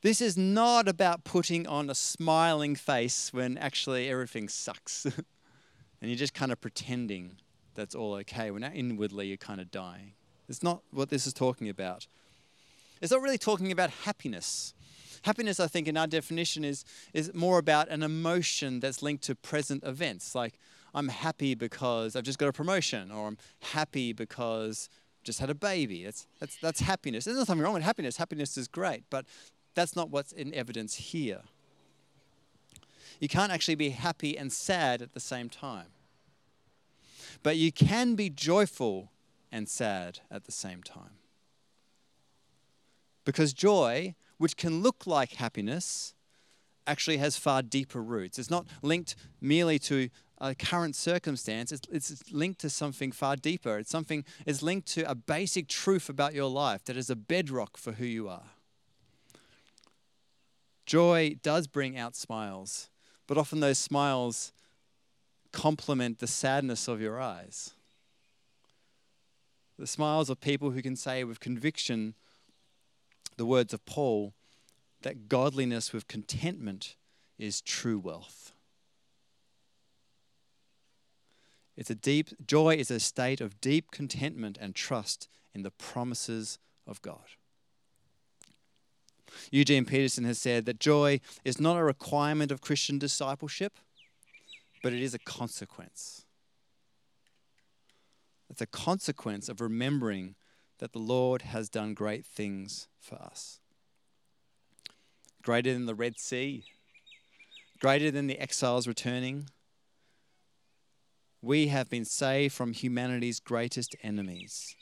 This 0.00 0.20
is 0.20 0.38
not 0.38 0.88
about 0.88 1.24
putting 1.24 1.66
on 1.66 1.90
a 1.90 1.94
smiling 1.94 2.76
face 2.76 3.32
when 3.32 3.58
actually 3.58 4.08
everything 4.08 4.48
sucks 4.48 5.04
and 6.00 6.10
you're 6.10 6.16
just 6.16 6.34
kind 6.34 6.52
of 6.52 6.60
pretending 6.60 7.38
that's 7.76 7.94
all 7.94 8.14
okay 8.14 8.50
when 8.50 8.64
inwardly 8.64 9.28
you're 9.28 9.36
kind 9.36 9.60
of 9.60 9.70
dying. 9.70 10.12
It's 10.48 10.62
not 10.62 10.82
what 10.90 11.10
this 11.10 11.26
is 11.26 11.32
talking 11.32 11.68
about. 11.68 12.06
It's 13.00 13.12
not 13.12 13.22
really 13.22 13.38
talking 13.38 13.70
about 13.72 13.90
happiness. 13.90 14.74
Happiness, 15.22 15.60
I 15.60 15.66
think, 15.66 15.88
in 15.88 15.96
our 15.96 16.06
definition, 16.06 16.64
is, 16.64 16.84
is 17.12 17.32
more 17.34 17.58
about 17.58 17.88
an 17.88 18.02
emotion 18.02 18.80
that's 18.80 19.02
linked 19.02 19.24
to 19.24 19.34
present 19.34 19.82
events. 19.84 20.34
Like, 20.34 20.58
I'm 20.94 21.08
happy 21.08 21.54
because 21.54 22.16
I've 22.16 22.24
just 22.24 22.38
got 22.38 22.48
a 22.48 22.52
promotion, 22.52 23.10
or 23.10 23.28
I'm 23.28 23.38
happy 23.60 24.12
because 24.12 24.88
I've 25.18 25.24
just 25.24 25.40
had 25.40 25.50
a 25.50 25.54
baby. 25.54 26.04
That's, 26.04 26.26
that's, 26.38 26.56
that's 26.56 26.80
happiness. 26.80 27.24
There's 27.24 27.36
nothing 27.36 27.58
wrong 27.58 27.74
with 27.74 27.82
happiness. 27.82 28.16
Happiness 28.16 28.56
is 28.56 28.68
great, 28.68 29.04
but 29.10 29.26
that's 29.74 29.96
not 29.96 30.10
what's 30.10 30.32
in 30.32 30.54
evidence 30.54 30.94
here. 30.94 31.42
You 33.20 33.28
can't 33.28 33.52
actually 33.52 33.74
be 33.74 33.90
happy 33.90 34.36
and 34.38 34.52
sad 34.52 35.02
at 35.02 35.12
the 35.12 35.20
same 35.20 35.48
time. 35.48 35.86
But 37.42 37.56
you 37.56 37.72
can 37.72 38.14
be 38.14 38.30
joyful 38.30 39.12
and 39.52 39.68
sad 39.68 40.20
at 40.30 40.44
the 40.44 40.52
same 40.52 40.82
time. 40.82 41.18
Because 43.24 43.52
joy, 43.52 44.14
which 44.38 44.56
can 44.56 44.82
look 44.82 45.06
like 45.06 45.34
happiness, 45.34 46.14
actually 46.86 47.16
has 47.16 47.36
far 47.36 47.62
deeper 47.62 48.02
roots. 48.02 48.38
It's 48.38 48.50
not 48.50 48.66
linked 48.82 49.16
merely 49.40 49.78
to 49.80 50.08
a 50.38 50.54
current 50.54 50.94
circumstance, 50.94 51.72
it's, 51.72 51.88
it's 51.90 52.30
linked 52.30 52.60
to 52.60 52.70
something 52.70 53.10
far 53.10 53.36
deeper. 53.36 53.78
It's 53.78 53.90
something 53.90 54.24
it's 54.44 54.62
linked 54.62 54.86
to 54.88 55.10
a 55.10 55.14
basic 55.14 55.66
truth 55.66 56.08
about 56.08 56.34
your 56.34 56.50
life 56.50 56.84
that 56.84 56.96
is 56.96 57.08
a 57.08 57.16
bedrock 57.16 57.76
for 57.76 57.92
who 57.92 58.04
you 58.04 58.28
are. 58.28 58.50
Joy 60.84 61.36
does 61.42 61.66
bring 61.66 61.96
out 61.96 62.14
smiles, 62.14 62.90
but 63.26 63.38
often 63.38 63.60
those 63.60 63.78
smiles 63.78 64.52
complement 65.52 66.18
the 66.18 66.26
sadness 66.26 66.88
of 66.88 67.00
your 67.00 67.20
eyes. 67.20 67.72
The 69.78 69.86
smiles 69.86 70.30
of 70.30 70.40
people 70.40 70.70
who 70.70 70.82
can 70.82 70.96
say 70.96 71.24
with 71.24 71.40
conviction 71.40 72.14
the 73.36 73.46
words 73.46 73.74
of 73.74 73.84
Paul 73.84 74.32
that 75.02 75.28
godliness 75.28 75.92
with 75.92 76.08
contentment 76.08 76.96
is 77.38 77.60
true 77.60 77.98
wealth. 77.98 78.52
It's 81.76 81.90
a 81.90 81.94
deep 81.94 82.30
joy 82.46 82.76
is 82.76 82.90
a 82.90 82.98
state 82.98 83.40
of 83.42 83.60
deep 83.60 83.90
contentment 83.90 84.56
and 84.58 84.74
trust 84.74 85.28
in 85.54 85.62
the 85.62 85.70
promises 85.70 86.58
of 86.86 87.02
God. 87.02 87.36
Eugene 89.50 89.84
Peterson 89.84 90.24
has 90.24 90.38
said 90.38 90.64
that 90.64 90.80
joy 90.80 91.20
is 91.44 91.60
not 91.60 91.76
a 91.76 91.84
requirement 91.84 92.50
of 92.50 92.62
Christian 92.62 92.98
discipleship, 92.98 93.78
but 94.86 94.92
it 94.92 95.02
is 95.02 95.14
a 95.14 95.18
consequence. 95.18 96.26
It's 98.48 98.60
a 98.60 98.66
consequence 98.66 99.48
of 99.48 99.60
remembering 99.60 100.36
that 100.78 100.92
the 100.92 101.00
Lord 101.00 101.42
has 101.42 101.68
done 101.68 101.92
great 101.92 102.24
things 102.24 102.86
for 103.00 103.16
us. 103.16 103.58
Greater 105.42 105.72
than 105.72 105.86
the 105.86 105.94
Red 105.96 106.20
Sea, 106.20 106.62
greater 107.80 108.12
than 108.12 108.28
the 108.28 108.38
exiles 108.38 108.86
returning. 108.86 109.46
We 111.42 111.66
have 111.66 111.90
been 111.90 112.04
saved 112.04 112.54
from 112.54 112.72
humanity's 112.72 113.40
greatest 113.40 113.96
enemies. 114.04 114.76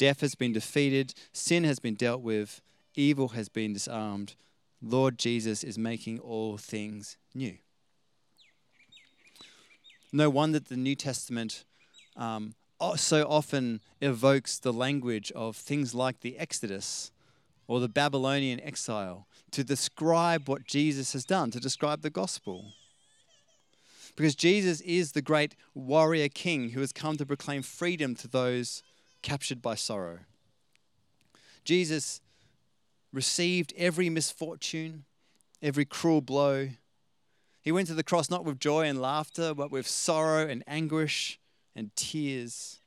Death 0.00 0.20
has 0.20 0.34
been 0.34 0.52
defeated, 0.52 1.14
sin 1.32 1.62
has 1.62 1.78
been 1.78 1.94
dealt 1.94 2.22
with, 2.22 2.60
evil 2.96 3.28
has 3.28 3.48
been 3.48 3.72
disarmed. 3.72 4.34
Lord 4.82 5.16
Jesus 5.16 5.62
is 5.62 5.78
making 5.78 6.18
all 6.18 6.56
things 6.56 7.16
new. 7.36 7.58
No 10.14 10.30
wonder 10.30 10.60
the 10.60 10.76
New 10.76 10.94
Testament 10.94 11.64
um, 12.16 12.54
so 12.94 13.26
often 13.28 13.80
evokes 14.00 14.60
the 14.60 14.72
language 14.72 15.32
of 15.32 15.56
things 15.56 15.92
like 15.92 16.20
the 16.20 16.38
Exodus 16.38 17.10
or 17.66 17.80
the 17.80 17.88
Babylonian 17.88 18.60
exile 18.60 19.26
to 19.50 19.64
describe 19.64 20.48
what 20.48 20.66
Jesus 20.68 21.14
has 21.14 21.24
done, 21.24 21.50
to 21.50 21.58
describe 21.58 22.02
the 22.02 22.10
gospel. 22.10 22.66
Because 24.14 24.36
Jesus 24.36 24.80
is 24.82 25.10
the 25.10 25.20
great 25.20 25.56
warrior 25.74 26.28
king 26.28 26.70
who 26.70 26.80
has 26.80 26.92
come 26.92 27.16
to 27.16 27.26
proclaim 27.26 27.62
freedom 27.62 28.14
to 28.14 28.28
those 28.28 28.84
captured 29.20 29.60
by 29.60 29.74
sorrow. 29.74 30.20
Jesus 31.64 32.20
received 33.12 33.74
every 33.76 34.08
misfortune, 34.10 35.06
every 35.60 35.84
cruel 35.84 36.20
blow. 36.20 36.68
He 37.64 37.72
went 37.72 37.88
to 37.88 37.94
the 37.94 38.04
cross 38.04 38.28
not 38.28 38.44
with 38.44 38.60
joy 38.60 38.86
and 38.86 39.00
laughter, 39.00 39.54
but 39.54 39.70
with 39.70 39.88
sorrow 39.88 40.46
and 40.46 40.62
anguish 40.66 41.40
and 41.74 41.96
tears. 41.96 42.80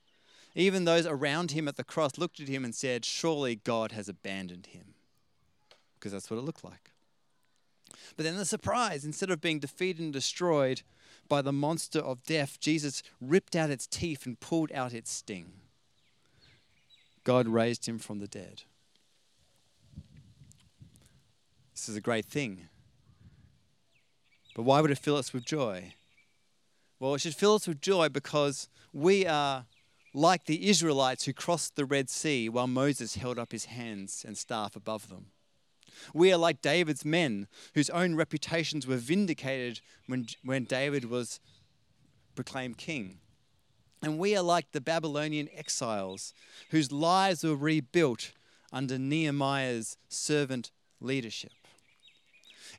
Even 0.54 0.86
those 0.86 1.08
around 1.08 1.52
him 1.52 1.68
at 1.68 1.78
the 1.78 1.84
cross 1.84 2.20
looked 2.20 2.40
at 2.40 2.48
him 2.48 2.64
and 2.64 2.76
said, 2.76 3.04
Surely 3.04 3.56
God 3.56 3.92
has 3.94 4.08
abandoned 4.08 4.68
him. 4.68 4.94
Because 5.96 6.12
that's 6.12 6.30
what 6.30 6.38
it 6.38 6.44
looked 6.44 6.64
like. 6.64 6.92
But 8.16 8.24
then 8.24 8.38
the 8.38 8.46
surprise 8.46 9.04
instead 9.04 9.32
of 9.32 9.42
being 9.42 9.60
defeated 9.60 10.04
and 10.04 10.14
destroyed 10.14 10.84
by 11.28 11.42
the 11.42 11.52
monster 11.52 12.00
of 12.00 12.24
death, 12.24 12.60
Jesus 12.60 13.02
ripped 13.20 13.56
out 13.56 13.72
its 13.72 13.88
teeth 13.88 14.28
and 14.28 14.40
pulled 14.40 14.72
out 14.72 14.94
its 14.94 15.12
sting. 15.12 15.54
God 17.24 17.48
raised 17.48 17.88
him 17.88 17.98
from 17.98 18.20
the 18.20 18.28
dead. 18.28 18.62
This 21.74 21.90
is 21.90 21.96
a 21.96 22.02
great 22.02 22.26
thing. 22.26 22.70
But 24.58 24.64
why 24.64 24.82
would 24.82 24.90
it 24.90 24.98
fill 24.98 25.18
us 25.18 25.34
with 25.34 25.46
joy? 25.46 25.94
Well, 27.00 27.14
it 27.14 27.22
should 27.22 27.36
fill 27.36 27.54
us 27.54 27.68
with 27.68 27.80
joy 27.80 28.10
because 28.10 28.70
we 28.92 29.24
are 29.28 29.68
like 30.16 30.46
the 30.46 30.68
Israelites 30.68 31.26
who 31.26 31.32
crossed 31.34 31.76
the 31.76 31.86
Red 31.86 32.10
Sea 32.10 32.50
while 32.50 32.66
Moses 32.66 33.18
held 33.18 33.38
up 33.38 33.52
his 33.52 33.66
hands 33.66 34.26
and 34.28 34.36
staff 34.36 34.76
above 34.76 35.10
them. 35.10 35.28
We 36.12 36.34
are 36.34 36.38
like 36.38 36.64
David's 36.64 37.06
men 37.06 37.48
whose 37.76 37.92
own 37.92 38.16
reputations 38.16 38.88
were 38.88 38.98
vindicated 38.98 39.80
when, 40.08 40.26
when 40.44 40.64
David 40.64 41.06
was 41.06 41.40
proclaimed 42.34 42.80
king. 42.80 43.20
And 44.02 44.18
we 44.18 44.36
are 44.36 44.44
like 44.44 44.72
the 44.72 44.82
Babylonian 44.82 45.50
exiles 45.56 46.34
whose 46.72 46.92
lives 46.92 47.44
were 47.44 47.56
rebuilt 47.56 48.32
under 48.74 48.98
Nehemiah's 48.98 49.98
servant 50.10 50.72
leadership. 51.00 51.52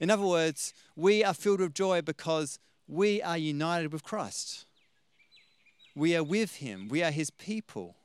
In 0.00 0.10
other 0.10 0.26
words, 0.26 0.72
we 0.96 1.24
are 1.24 1.34
filled 1.34 1.60
with 1.60 1.74
joy 1.74 2.02
because 2.02 2.58
we 2.86 3.20
are 3.22 3.38
united 3.38 3.92
with 3.92 4.02
Christ. 4.02 4.64
We 5.94 6.16
are 6.16 6.24
with 6.24 6.56
Him, 6.56 6.88
we 6.88 7.02
are 7.02 7.10
His 7.10 7.30
people. 7.30 7.96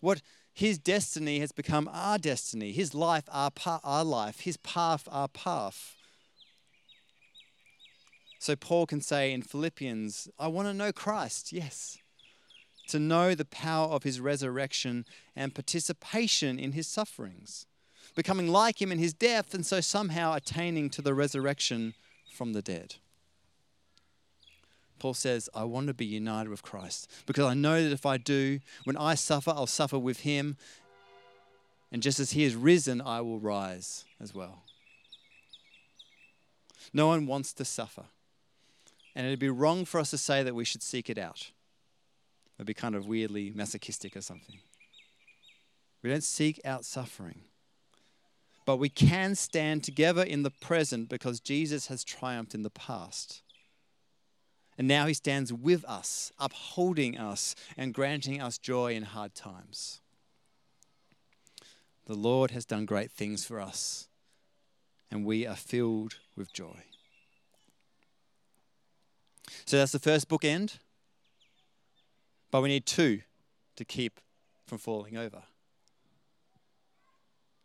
What 0.00 0.20
His 0.52 0.78
destiny 0.78 1.38
has 1.38 1.52
become 1.52 1.88
our 1.92 2.18
destiny, 2.18 2.72
His 2.72 2.94
life, 2.94 3.24
our, 3.30 3.50
pa- 3.50 3.80
our 3.84 4.04
life, 4.04 4.40
His 4.40 4.56
path, 4.58 5.08
our 5.10 5.28
path. 5.28 5.96
So 8.42 8.56
Paul 8.56 8.86
can 8.86 9.00
say 9.00 9.32
in 9.32 9.42
Philippians, 9.42 10.28
I 10.36 10.48
want 10.48 10.66
to 10.66 10.74
know 10.74 10.90
Christ, 10.90 11.52
yes. 11.52 11.98
To 12.88 12.98
know 12.98 13.36
the 13.36 13.44
power 13.44 13.86
of 13.86 14.02
his 14.02 14.18
resurrection 14.18 15.04
and 15.36 15.54
participation 15.54 16.58
in 16.58 16.72
his 16.72 16.88
sufferings, 16.88 17.66
becoming 18.14 18.48
like 18.48 18.80
him 18.80 18.92
in 18.92 18.98
his 18.98 19.12
death, 19.12 19.54
and 19.54 19.64
so 19.64 19.80
somehow 19.80 20.34
attaining 20.34 20.90
to 20.90 21.02
the 21.02 21.14
resurrection 21.14 21.94
from 22.30 22.52
the 22.52 22.62
dead. 22.62 22.96
Paul 24.98 25.14
says, 25.14 25.48
I 25.52 25.64
want 25.64 25.88
to 25.88 25.94
be 25.94 26.04
united 26.04 26.48
with 26.48 26.62
Christ 26.62 27.10
because 27.26 27.44
I 27.44 27.54
know 27.54 27.82
that 27.82 27.92
if 27.92 28.06
I 28.06 28.18
do, 28.18 28.60
when 28.84 28.96
I 28.96 29.16
suffer, 29.16 29.50
I'll 29.50 29.66
suffer 29.66 29.98
with 29.98 30.20
him. 30.20 30.56
And 31.90 32.02
just 32.02 32.20
as 32.20 32.32
he 32.32 32.44
has 32.44 32.54
risen, 32.54 33.00
I 33.00 33.20
will 33.20 33.40
rise 33.40 34.04
as 34.20 34.32
well. 34.32 34.62
No 36.92 37.08
one 37.08 37.26
wants 37.26 37.52
to 37.54 37.64
suffer. 37.64 38.04
And 39.16 39.26
it'd 39.26 39.40
be 39.40 39.50
wrong 39.50 39.84
for 39.84 39.98
us 39.98 40.10
to 40.10 40.18
say 40.18 40.42
that 40.44 40.54
we 40.54 40.64
should 40.64 40.82
seek 40.82 41.10
it 41.10 41.18
out. 41.18 41.50
It'd 42.56 42.66
be 42.66 42.74
kind 42.74 42.94
of 42.94 43.06
weirdly 43.06 43.52
masochistic 43.54 44.16
or 44.16 44.20
something. 44.20 44.60
We 46.02 46.10
don't 46.10 46.22
seek 46.22 46.60
out 46.64 46.84
suffering. 46.84 47.40
But 48.64 48.76
we 48.76 48.88
can 48.88 49.34
stand 49.34 49.82
together 49.82 50.22
in 50.22 50.42
the 50.42 50.50
present 50.50 51.08
because 51.08 51.40
Jesus 51.40 51.88
has 51.88 52.04
triumphed 52.04 52.54
in 52.54 52.62
the 52.62 52.70
past. 52.70 53.42
And 54.78 54.88
now 54.88 55.06
he 55.06 55.14
stands 55.14 55.52
with 55.52 55.84
us, 55.84 56.32
upholding 56.38 57.18
us 57.18 57.54
and 57.76 57.92
granting 57.92 58.40
us 58.40 58.58
joy 58.58 58.94
in 58.94 59.02
hard 59.02 59.34
times. 59.34 60.00
The 62.06 62.14
Lord 62.14 62.50
has 62.52 62.64
done 62.64 62.86
great 62.86 63.10
things 63.10 63.44
for 63.44 63.60
us, 63.60 64.08
and 65.10 65.24
we 65.24 65.46
are 65.46 65.56
filled 65.56 66.16
with 66.36 66.52
joy. 66.52 66.84
So 69.66 69.76
that's 69.76 69.92
the 69.92 69.98
first 69.98 70.28
bookend. 70.28 70.78
But 72.50 72.62
we 72.62 72.68
need 72.68 72.86
two 72.86 73.22
to 73.76 73.84
keep 73.84 74.20
from 74.66 74.78
falling 74.78 75.16
over. 75.16 75.42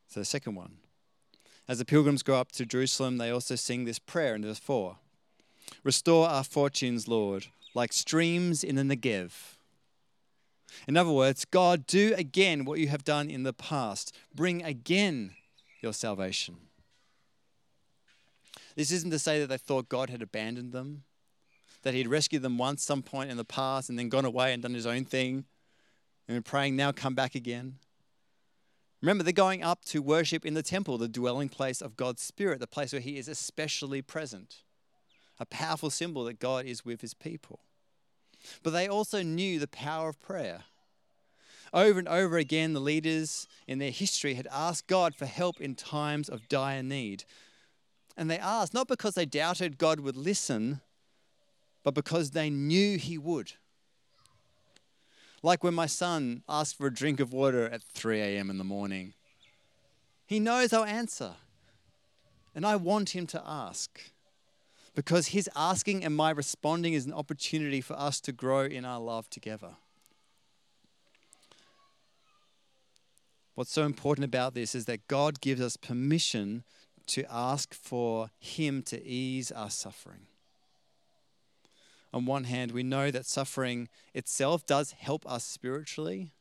So 0.07 0.21
the 0.21 0.25
second 0.25 0.55
one. 0.55 0.77
As 1.67 1.79
the 1.79 1.85
pilgrims 1.85 2.23
go 2.23 2.35
up 2.35 2.51
to 2.53 2.65
Jerusalem, 2.65 3.17
they 3.17 3.29
also 3.29 3.55
sing 3.55 3.85
this 3.85 3.99
prayer 3.99 4.35
in 4.35 4.43
verse 4.43 4.59
4 4.59 4.97
Restore 5.83 6.27
our 6.27 6.43
fortunes, 6.43 7.07
Lord, 7.07 7.47
like 7.73 7.91
streams 7.91 8.63
in 8.63 8.75
the 8.75 8.83
Negev. 8.83 9.31
In 10.87 10.95
other 10.95 11.11
words, 11.11 11.45
God, 11.45 11.85
do 11.85 12.13
again 12.17 12.65
what 12.65 12.79
you 12.79 12.87
have 12.87 13.03
done 13.03 13.29
in 13.29 13.43
the 13.43 13.53
past. 13.53 14.15
Bring 14.33 14.63
again 14.63 15.35
your 15.81 15.93
salvation. 15.93 16.57
This 18.75 18.91
isn't 18.91 19.11
to 19.11 19.19
say 19.19 19.39
that 19.39 19.47
they 19.47 19.57
thought 19.57 19.89
God 19.89 20.09
had 20.09 20.21
abandoned 20.21 20.71
them, 20.71 21.03
that 21.83 21.93
He'd 21.93 22.07
rescued 22.07 22.43
them 22.43 22.57
once, 22.57 22.83
some 22.83 23.01
point 23.01 23.31
in 23.31 23.37
the 23.37 23.45
past, 23.45 23.89
and 23.89 23.97
then 23.97 24.07
gone 24.07 24.25
away 24.25 24.53
and 24.53 24.61
done 24.61 24.73
His 24.73 24.85
own 24.85 25.03
thing, 25.03 25.45
and 26.27 26.45
praying, 26.45 26.75
now 26.75 26.91
come 26.91 27.15
back 27.15 27.35
again. 27.35 27.75
Remember, 29.01 29.23
they're 29.23 29.33
going 29.33 29.63
up 29.63 29.85
to 29.85 30.01
worship 30.01 30.45
in 30.45 30.55
the 30.55 30.63
temple, 30.63 30.97
the 30.97 31.07
dwelling 31.07 31.49
place 31.49 31.81
of 31.81 31.95
God's 31.95 32.21
Spirit, 32.21 32.59
the 32.59 32.67
place 32.67 32.91
where 32.91 33.01
He 33.01 33.17
is 33.17 33.27
especially 33.27 34.01
present. 34.01 34.63
A 35.39 35.45
powerful 35.45 35.91
symbol 35.91 36.23
that 36.23 36.39
God 36.39 36.65
is 36.65 36.83
with 36.83 37.01
His 37.01 37.13
people. 37.13 37.59
But 38.63 38.71
they 38.71 38.87
also 38.87 39.21
knew 39.21 39.59
the 39.59 39.67
power 39.67 40.09
of 40.09 40.19
prayer. 40.19 40.63
Over 41.73 41.99
and 41.99 42.07
over 42.07 42.37
again, 42.37 42.73
the 42.73 42.79
leaders 42.79 43.47
in 43.67 43.77
their 43.77 43.91
history 43.91 44.33
had 44.33 44.47
asked 44.51 44.87
God 44.87 45.13
for 45.15 45.25
help 45.25 45.61
in 45.61 45.75
times 45.75 46.29
of 46.29 46.47
dire 46.47 46.81
need. 46.81 47.23
And 48.15 48.31
they 48.31 48.39
asked 48.39 48.73
not 48.73 48.87
because 48.87 49.13
they 49.13 49.25
doubted 49.25 49.77
God 49.77 49.99
would 49.99 50.15
listen, 50.15 50.81
but 51.83 51.93
because 51.93 52.31
they 52.31 52.49
knew 52.49 52.97
He 52.97 53.17
would. 53.17 53.53
Like 55.43 55.63
when 55.63 55.73
my 55.73 55.85
son 55.85 56.43
asked 56.49 56.77
for 56.77 56.87
a 56.87 56.93
drink 56.93 57.19
of 57.19 57.31
water 57.31 57.65
at 57.65 57.83
3 57.83 58.21
a.m. 58.21 58.49
in 58.49 58.57
the 58.57 58.63
morning. 58.63 59.13
He 60.25 60.39
knows 60.39 60.73
I'll 60.73 60.83
answer. 60.83 61.35
And 62.55 62.65
I 62.65 62.75
want 62.75 63.15
him 63.15 63.27
to 63.27 63.41
ask. 63.45 64.01
Because 64.95 65.27
his 65.27 65.49
asking 65.55 66.03
and 66.03 66.15
my 66.15 66.31
responding 66.31 66.93
is 66.93 67.05
an 67.05 67.13
opportunity 67.13 67.81
for 67.81 67.93
us 67.93 68.19
to 68.21 68.31
grow 68.31 68.61
in 68.61 68.83
our 68.83 68.99
love 68.99 69.29
together. 69.29 69.75
What's 73.53 73.71
so 73.71 73.85
important 73.85 74.25
about 74.25 74.53
this 74.53 74.75
is 74.75 74.85
that 74.85 75.07
God 75.07 75.41
gives 75.41 75.61
us 75.61 75.77
permission 75.77 76.63
to 77.07 77.25
ask 77.31 77.73
for 77.73 78.29
Him 78.39 78.83
to 78.83 79.03
ease 79.03 79.51
our 79.51 79.71
suffering 79.71 80.27
on 82.13 82.25
one 82.25 82.45
hand, 82.45 82.71
we 82.71 82.83
know 82.83 83.11
that 83.11 83.25
suffering 83.25 83.89
itself 84.13 84.65
does 84.65 84.91
help 84.91 85.25
us 85.25 85.43
spiritually. 85.43 86.31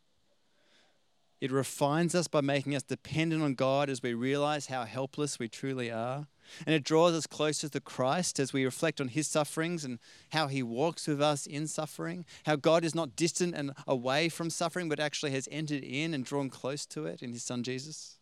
It 1.40 1.52
refines 1.52 2.14
us 2.14 2.28
by 2.28 2.40
making 2.40 2.74
us 2.74 2.82
dependent 2.82 3.42
on 3.42 3.54
God 3.54 3.90
as 3.90 4.02
we 4.02 4.14
realize 4.14 4.66
how 4.66 4.84
helpless 4.84 5.38
we 5.38 5.48
truly 5.48 5.90
are. 5.90 6.28
And 6.64 6.74
it 6.74 6.84
draws 6.84 7.12
us 7.12 7.26
closer 7.26 7.68
to 7.68 7.80
Christ 7.80 8.38
as 8.38 8.52
we 8.52 8.64
reflect 8.64 9.00
on 9.00 9.08
his 9.08 9.26
sufferings 9.26 9.84
and 9.84 9.98
how 10.30 10.46
he 10.46 10.62
walks 10.62 11.06
with 11.06 11.20
us 11.20 11.44
in 11.46 11.66
suffering. 11.66 12.24
How 12.46 12.56
God 12.56 12.84
is 12.84 12.94
not 12.94 13.16
distant 13.16 13.54
and 13.54 13.72
away 13.86 14.28
from 14.28 14.48
suffering, 14.48 14.88
but 14.88 15.00
actually 15.00 15.32
has 15.32 15.48
entered 15.50 15.82
in 15.82 16.14
and 16.14 16.24
drawn 16.24 16.48
close 16.48 16.86
to 16.86 17.04
it 17.04 17.22
in 17.22 17.32
his 17.32 17.42
son 17.42 17.62
Jesus. 17.62 18.16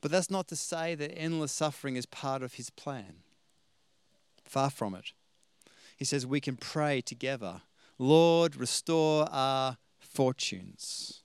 But 0.00 0.10
that's 0.10 0.30
not 0.30 0.48
to 0.48 0.56
say 0.56 0.94
that 0.94 1.16
endless 1.16 1.52
suffering 1.52 1.96
is 1.96 2.06
part 2.06 2.42
of 2.42 2.54
his 2.54 2.70
plan. 2.70 3.16
Far 4.44 4.70
from 4.70 4.94
it 4.94 5.12
he 5.96 6.04
says 6.04 6.26
we 6.26 6.40
can 6.40 6.56
pray 6.56 7.00
together 7.00 7.62
Lord, 7.98 8.56
restore 8.56 9.28
our 9.30 9.76
fortunes, 10.00 11.22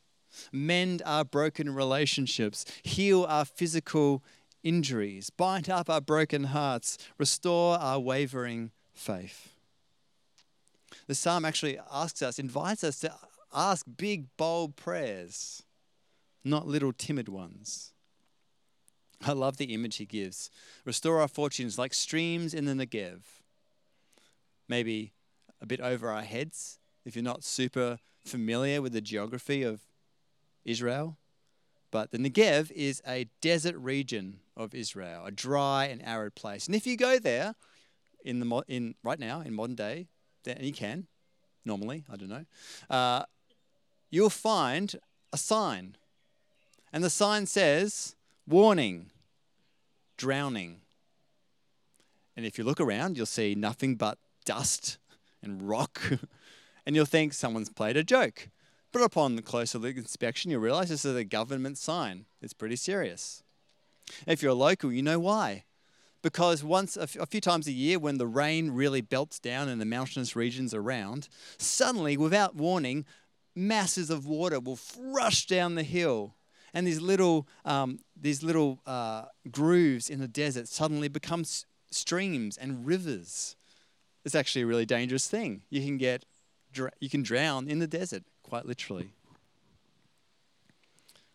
mend 0.52 1.02
our 1.06 1.26
broken 1.26 1.74
relationships, 1.74 2.66
heal 2.84 3.26
our 3.28 3.46
physical 3.46 4.24
injuries, 4.64 5.30
bind 5.30 5.70
up 5.70 5.90
our 5.90 6.02
broken 6.02 6.46
hearts, 6.46 6.98
restore 7.18 7.78
our 7.78 8.00
wavering 8.00 8.72
faith. 8.94 9.50
The 11.08 11.16
psalm 11.16 11.44
actually 11.44 11.80
asks 11.92 12.22
us, 12.22 12.38
invites 12.38 12.84
us 12.84 13.00
to 13.00 13.14
ask 13.54 13.86
big, 13.98 14.28
bold 14.38 14.76
prayers, 14.76 15.64
not 16.44 16.68
little, 16.68 16.94
timid 16.94 17.30
ones. 17.30 17.94
I 19.26 19.32
love 19.34 19.58
the 19.58 19.74
image 19.74 19.98
he 19.98 20.06
gives. 20.06 20.52
Restore 20.86 21.20
our 21.20 21.28
fortunes 21.28 21.78
like 21.78 21.94
streams 21.94 22.54
in 22.54 22.66
the 22.66 22.74
Negev 22.74 23.22
maybe 24.70 25.12
a 25.62 25.66
bit 25.66 25.82
over 25.82 26.10
our 26.10 26.22
heads 26.22 26.80
if 27.06 27.16
you're 27.16 27.24
not 27.24 27.44
super 27.44 28.00
familiar 28.24 28.82
with 28.82 28.94
the 28.94 29.02
geography 29.02 29.64
of 29.64 29.82
Israel. 30.64 31.18
But 31.92 32.12
the 32.12 32.20
Negev 32.20 32.72
is 32.72 33.02
a 33.08 33.28
desert 33.42 33.76
region 33.76 34.42
of 34.56 34.76
Israel, 34.76 35.26
a 35.26 35.32
dry 35.32 35.86
and 35.86 36.02
arid 36.06 36.36
place. 36.36 36.68
And 36.68 36.76
if 36.76 36.86
you 36.86 36.96
go 36.96 37.18
there 37.18 37.56
in 38.24 38.40
the 38.40 38.64
in 38.68 38.96
right 39.04 39.20
now 39.20 39.42
in 39.42 39.56
modern 39.56 39.76
day, 39.76 40.08
and 40.46 40.64
you 40.64 40.74
can 40.74 41.08
normally, 41.66 42.04
I 42.12 42.16
don't 42.16 42.30
know, 42.30 42.46
uh, 42.90 43.24
you'll 44.10 44.30
find 44.30 44.96
a 45.34 45.38
sign, 45.38 45.96
and 46.94 47.04
the 47.04 47.10
sign 47.10 47.46
says, 47.46 48.16
"Warning, 48.48 49.12
drowning." 50.18 50.82
And 52.36 52.46
if 52.46 52.58
you 52.58 52.64
look 52.64 52.80
around, 52.80 53.18
you'll 53.18 53.26
see 53.26 53.56
nothing 53.56 53.96
but 53.96 54.18
dust 54.50 54.98
and 55.44 55.70
rock, 55.70 56.02
and 56.86 56.96
you'll 56.96 57.06
think 57.06 57.34
someone's 57.34 57.70
played 57.70 57.96
a 57.96 58.04
joke. 58.04 58.50
But 58.92 59.04
upon 59.04 59.38
closer 59.44 59.86
inspection, 59.86 60.50
you'll 60.50 60.62
realize 60.62 60.90
this 60.90 61.06
is 61.06 61.16
a 61.16 61.24
government 61.24 61.78
sign. 61.78 62.26
It's 62.42 62.54
pretty 62.54 62.76
serious. 62.76 63.44
If 64.26 64.42
you're 64.42 64.54
a 64.54 64.56
local, 64.56 64.92
you 64.92 65.04
know 65.04 65.20
why. 65.20 65.66
Because 66.24 66.64
once, 66.64 66.98
a 66.98 67.06
few 67.08 67.40
times 67.40 67.68
a 67.68 67.72
year, 67.72 68.00
when 68.00 68.18
the 68.18 68.26
rain 68.26 68.72
really 68.72 69.02
belts 69.02 69.40
down 69.40 69.70
in 69.70 69.78
the 69.78 69.86
mountainous 69.86 70.36
regions 70.36 70.74
around, 70.74 71.30
suddenly, 71.60 72.18
without 72.18 72.56
warning, 72.56 73.06
masses 73.56 74.10
of 74.10 74.26
water 74.26 74.60
will 74.60 74.80
rush 74.98 75.46
down 75.46 75.76
the 75.76 75.84
hill 75.84 76.34
and 76.74 76.86
these 76.88 77.02
little 77.02 77.48
um, 77.66 78.00
these 78.20 78.44
little 78.44 78.80
uh, 78.86 79.26
grooves 79.52 80.10
in 80.10 80.20
the 80.20 80.28
desert 80.28 80.68
suddenly 80.68 81.08
become 81.08 81.44
streams 81.92 82.58
and 82.58 82.86
rivers 82.86 83.56
it's 84.26 84.36
actually 84.36 84.64
a 84.64 84.68
really 84.68 84.86
dangerous 84.86 85.28
thing. 85.28 85.62
You 85.70 85.82
can 85.82 85.98
get 85.98 86.26
you 87.00 87.10
can 87.10 87.24
drown 87.24 87.68
in 87.68 87.80
the 87.80 87.88
desert, 87.88 88.24
quite 88.44 88.66
literally. 88.66 89.10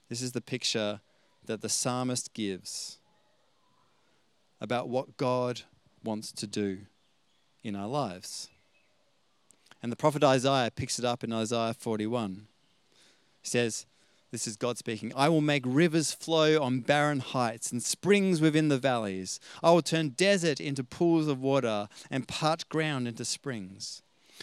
This 0.09 0.23
is 0.23 0.33
the 0.33 0.41
picture 0.41 1.01
that 1.45 1.61
the 1.61 1.69
psalmist 1.69 2.33
gives 2.35 2.99
about 4.61 4.89
what 4.89 5.17
God 5.17 5.63
wants 6.05 6.31
to 6.33 6.47
do 6.47 6.79
in 7.63 7.75
our 7.75 7.89
lives. 7.89 8.49
And 9.83 9.91
the 9.91 9.97
prophet 9.97 10.23
Isaiah 10.23 10.71
picks 10.75 10.99
it 10.99 11.05
up 11.05 11.25
in 11.25 11.33
Isaiah 11.33 11.75
41. 11.75 12.47
He 13.43 13.49
says, 13.49 13.87
this 14.35 14.49
is 14.49 14.57
God 14.57 14.77
speaking. 14.77 15.13
I 15.15 15.29
will 15.29 15.41
make 15.41 15.63
rivers 15.65 16.11
flow 16.11 16.61
on 16.61 16.81
barren 16.81 17.21
heights 17.21 17.71
and 17.71 17.81
springs 17.81 18.41
within 18.41 18.67
the 18.67 18.79
valleys. 18.79 19.39
I 19.63 19.71
will 19.71 19.81
turn 19.81 20.09
desert 20.09 20.59
into 20.59 20.83
pools 20.83 21.29
of 21.29 21.41
water 21.41 21.89
and 22.11 22.27
parched 22.27 22.69
ground 22.69 23.07
into 23.07 23.25
springs. 23.25 24.03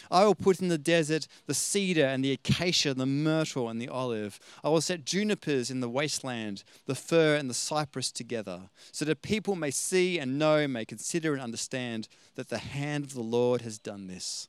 I 0.10 0.24
will 0.24 0.34
put 0.34 0.62
in 0.62 0.70
the 0.70 0.78
desert 0.78 1.28
the 1.46 1.54
cedar 1.54 2.06
and 2.06 2.24
the 2.24 2.32
acacia, 2.32 2.94
the 2.94 3.06
myrtle 3.06 3.68
and 3.68 3.82
the 3.82 3.90
olive. 3.90 4.40
I 4.64 4.70
will 4.70 4.80
set 4.80 5.04
junipers 5.04 5.70
in 5.70 5.82
the 5.82 5.90
wasteland, 5.90 6.64
the 6.86 6.96
fir 6.96 7.36
and 7.36 7.50
the 7.50 7.54
cypress 7.54 8.14
together, 8.14 8.70
so 8.94 9.04
that 9.04 9.22
people 9.22 9.58
may 9.58 9.72
see 9.72 10.20
and 10.20 10.40
know, 10.40 10.70
may 10.70 10.86
consider 10.86 11.34
and 11.34 11.42
understand 11.42 12.08
that 12.36 12.48
the 12.48 12.60
hand 12.60 13.04
of 13.04 13.14
the 13.14 13.20
Lord 13.20 13.60
has 13.64 13.78
done 13.78 14.08
this, 14.08 14.48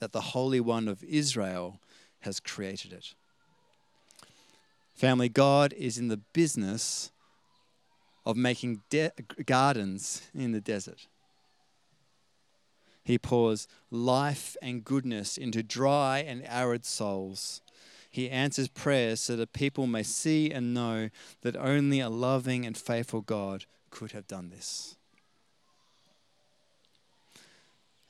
that 0.00 0.10
the 0.10 0.20
Holy 0.20 0.58
One 0.58 0.88
of 0.88 1.04
Israel 1.04 1.78
has 2.22 2.40
created 2.40 2.92
it. 2.92 3.14
Family, 5.00 5.30
God 5.30 5.72
is 5.78 5.96
in 5.96 6.08
the 6.08 6.18
business 6.18 7.10
of 8.26 8.36
making 8.36 8.82
de- 8.90 9.12
gardens 9.46 10.28
in 10.34 10.52
the 10.52 10.60
desert. 10.60 11.06
He 13.02 13.16
pours 13.16 13.66
life 13.90 14.58
and 14.60 14.84
goodness 14.84 15.38
into 15.38 15.62
dry 15.62 16.18
and 16.18 16.44
arid 16.44 16.84
souls. 16.84 17.62
He 18.10 18.28
answers 18.28 18.68
prayers 18.68 19.20
so 19.20 19.36
that 19.36 19.54
people 19.54 19.86
may 19.86 20.02
see 20.02 20.50
and 20.50 20.74
know 20.74 21.08
that 21.40 21.56
only 21.56 22.00
a 22.00 22.10
loving 22.10 22.66
and 22.66 22.76
faithful 22.76 23.22
God 23.22 23.64
could 23.88 24.12
have 24.12 24.26
done 24.26 24.50
this. 24.50 24.96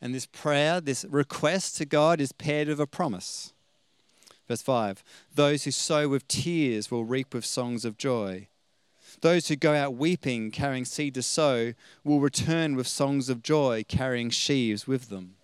And 0.00 0.12
this 0.12 0.26
prayer, 0.26 0.80
this 0.80 1.04
request 1.04 1.76
to 1.76 1.84
God, 1.84 2.20
is 2.20 2.32
paired 2.32 2.66
with 2.66 2.80
a 2.80 2.86
promise. 2.88 3.52
Verse 4.50 4.62
5 4.62 5.04
Those 5.32 5.62
who 5.62 5.70
sow 5.70 6.08
with 6.08 6.26
tears 6.26 6.90
will 6.90 7.04
reap 7.04 7.34
with 7.34 7.44
songs 7.44 7.84
of 7.84 7.96
joy. 7.96 8.48
Those 9.20 9.46
who 9.46 9.54
go 9.54 9.74
out 9.74 9.94
weeping, 9.94 10.50
carrying 10.50 10.84
seed 10.84 11.14
to 11.14 11.22
sow, 11.22 11.74
will 12.02 12.18
return 12.18 12.74
with 12.74 12.88
songs 12.88 13.28
of 13.28 13.44
joy, 13.44 13.84
carrying 13.86 14.28
sheaves 14.28 14.88
with 14.88 15.08
them. 15.08 15.36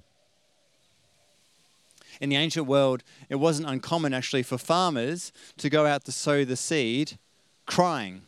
In 2.21 2.31
the 2.31 2.37
ancient 2.37 2.67
world, 2.67 3.05
it 3.29 3.37
wasn't 3.37 3.69
uncommon 3.69 4.13
actually 4.13 4.43
for 4.43 4.59
farmers 4.59 5.31
to 5.59 5.71
go 5.71 5.87
out 5.87 6.05
to 6.07 6.13
sow 6.13 6.45
the 6.45 6.57
seed 6.57 7.17
crying. 7.65 8.23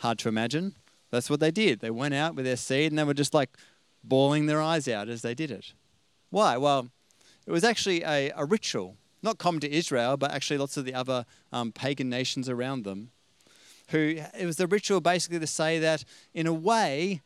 Hard 0.00 0.18
to 0.18 0.28
imagine. 0.28 0.74
That's 1.10 1.30
what 1.30 1.40
they 1.40 1.50
did. 1.50 1.80
They 1.80 1.90
went 1.90 2.12
out 2.12 2.34
with 2.34 2.44
their 2.44 2.58
seed 2.58 2.92
and 2.92 2.98
they 2.98 3.04
were 3.04 3.14
just 3.14 3.32
like 3.32 3.56
bawling 4.02 4.44
their 4.44 4.60
eyes 4.60 4.86
out 4.86 5.08
as 5.08 5.22
they 5.22 5.34
did 5.34 5.50
it. 5.50 5.72
Why? 6.28 6.58
Well, 6.58 6.88
it 7.46 7.52
was 7.52 7.64
actually 7.64 8.02
a, 8.02 8.30
a 8.36 8.44
ritual, 8.44 8.96
not 9.24 9.38
common 9.38 9.60
to 9.62 9.72
Israel, 9.72 10.16
but 10.16 10.30
actually 10.30 10.58
lots 10.58 10.76
of 10.76 10.84
the 10.84 10.94
other 10.94 11.26
um, 11.52 11.72
pagan 11.72 12.08
nations 12.08 12.48
around 12.48 12.84
them. 12.84 13.10
Who 13.88 14.16
it 14.38 14.46
was 14.46 14.56
the 14.56 14.66
ritual 14.66 15.00
basically 15.00 15.40
to 15.40 15.46
say 15.46 15.78
that 15.78 16.04
in 16.32 16.46
a 16.46 16.52
way, 16.52 17.20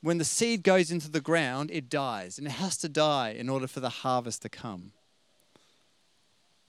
when 0.00 0.18
the 0.18 0.24
seed 0.24 0.62
goes 0.62 0.90
into 0.90 1.10
the 1.10 1.20
ground, 1.20 1.70
it 1.72 1.90
dies, 1.90 2.38
and 2.38 2.46
it 2.46 2.52
has 2.52 2.76
to 2.78 2.88
die 2.88 3.30
in 3.30 3.48
order 3.48 3.66
for 3.66 3.80
the 3.80 3.88
harvest 3.88 4.42
to 4.42 4.48
come. 4.48 4.92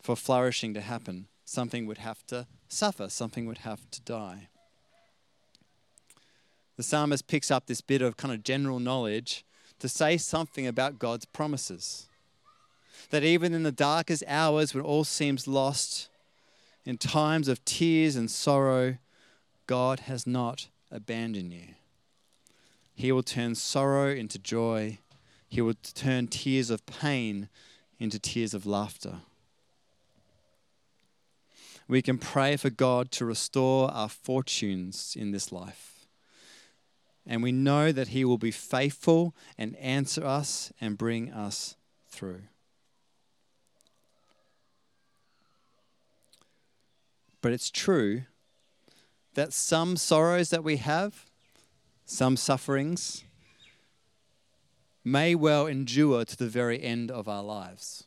For 0.01 0.15
flourishing 0.15 0.73
to 0.73 0.81
happen, 0.81 1.27
something 1.45 1.85
would 1.85 1.99
have 1.99 2.25
to 2.27 2.47
suffer, 2.67 3.09
something 3.09 3.45
would 3.45 3.59
have 3.59 3.89
to 3.91 4.01
die 4.01 4.49
the 6.79 6.83
psalmist 6.83 7.27
picks 7.27 7.51
up 7.51 7.65
this 7.65 7.81
bit 7.81 8.01
of 8.01 8.15
kind 8.15 8.33
of 8.33 8.41
general 8.41 8.79
knowledge 8.79 9.43
to 9.79 9.89
say 9.89 10.15
something 10.15 10.65
about 10.65 10.97
God's 10.97 11.25
promises. 11.25 12.07
That 13.09 13.23
even 13.23 13.53
in 13.53 13.63
the 13.63 13.71
darkest 13.71 14.23
hours 14.27 14.73
when 14.73 14.83
all 14.83 15.03
seems 15.03 15.47
lost, 15.47 16.09
in 16.85 16.97
times 16.97 17.47
of 17.47 17.63
tears 17.65 18.15
and 18.15 18.29
sorrow, 18.29 18.97
God 19.67 20.01
has 20.01 20.25
not 20.25 20.67
abandoned 20.91 21.53
you. 21.53 21.75
He 22.95 23.11
will 23.11 23.23
turn 23.23 23.55
sorrow 23.55 24.09
into 24.09 24.39
joy. 24.39 24.99
He 25.47 25.61
will 25.61 25.75
turn 25.93 26.27
tears 26.27 26.69
of 26.69 26.85
pain 26.85 27.49
into 27.99 28.19
tears 28.19 28.53
of 28.53 28.65
laughter. 28.65 29.19
We 31.87 32.01
can 32.01 32.17
pray 32.17 32.55
for 32.55 32.69
God 32.69 33.11
to 33.13 33.25
restore 33.25 33.89
our 33.91 34.09
fortunes 34.09 35.15
in 35.17 35.31
this 35.31 35.51
life 35.51 35.89
and 37.29 37.43
we 37.43 37.51
know 37.51 37.91
that 37.91 38.09
He 38.09 38.25
will 38.25 38.39
be 38.39 38.51
faithful 38.51 39.35
and 39.57 39.77
answer 39.77 40.25
us 40.25 40.73
and 40.81 40.97
bring 40.97 41.31
us 41.31 41.75
through. 42.09 42.41
But 47.41 47.51
it's 47.51 47.69
true 47.69 48.23
that 49.33 49.53
some 49.53 49.95
sorrows 49.95 50.49
that 50.49 50.63
we 50.63 50.77
have, 50.77 51.25
some 52.05 52.35
sufferings, 52.35 53.23
may 55.03 55.35
well 55.35 55.65
endure 55.65 56.25
to 56.25 56.37
the 56.37 56.47
very 56.47 56.81
end 56.81 57.09
of 57.09 57.27
our 57.27 57.43
lives. 57.43 58.03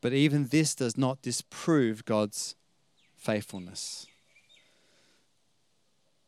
But 0.00 0.12
even 0.12 0.48
this 0.48 0.74
does 0.74 0.96
not 0.96 1.22
disprove 1.22 2.04
God's 2.04 2.56
faithfulness 3.16 4.06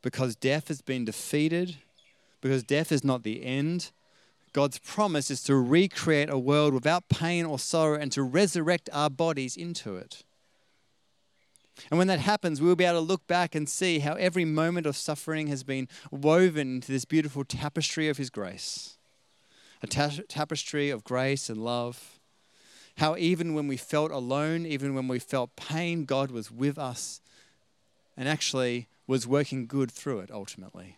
because 0.04 0.36
death 0.36 0.68
has 0.68 0.82
been 0.82 1.06
defeated, 1.06 1.76
because 2.42 2.62
death 2.62 2.92
is 2.92 3.02
not 3.02 3.22
the 3.22 3.42
end. 3.42 3.90
God's 4.54 4.78
promise 4.78 5.32
is 5.32 5.42
to 5.42 5.56
recreate 5.56 6.30
a 6.30 6.38
world 6.38 6.72
without 6.72 7.08
pain 7.08 7.44
or 7.44 7.58
sorrow 7.58 7.98
and 7.98 8.10
to 8.12 8.22
resurrect 8.22 8.88
our 8.92 9.10
bodies 9.10 9.56
into 9.56 9.96
it. 9.96 10.22
And 11.90 11.98
when 11.98 12.06
that 12.06 12.20
happens, 12.20 12.62
we'll 12.62 12.76
be 12.76 12.84
able 12.84 13.00
to 13.00 13.06
look 13.06 13.26
back 13.26 13.56
and 13.56 13.68
see 13.68 13.98
how 13.98 14.14
every 14.14 14.44
moment 14.44 14.86
of 14.86 14.96
suffering 14.96 15.48
has 15.48 15.64
been 15.64 15.88
woven 16.12 16.76
into 16.76 16.92
this 16.92 17.04
beautiful 17.04 17.44
tapestry 17.44 18.08
of 18.08 18.16
His 18.16 18.30
grace 18.30 18.96
a 19.82 19.86
ta- 19.86 20.22
tapestry 20.28 20.88
of 20.88 21.04
grace 21.04 21.50
and 21.50 21.62
love. 21.62 22.18
How 22.98 23.16
even 23.16 23.52
when 23.52 23.66
we 23.66 23.76
felt 23.76 24.12
alone, 24.12 24.64
even 24.64 24.94
when 24.94 25.08
we 25.08 25.18
felt 25.18 25.56
pain, 25.56 26.04
God 26.04 26.30
was 26.30 26.50
with 26.50 26.78
us 26.78 27.20
and 28.16 28.26
actually 28.26 28.86
was 29.06 29.26
working 29.26 29.66
good 29.66 29.90
through 29.90 30.20
it 30.20 30.30
ultimately. 30.30 30.96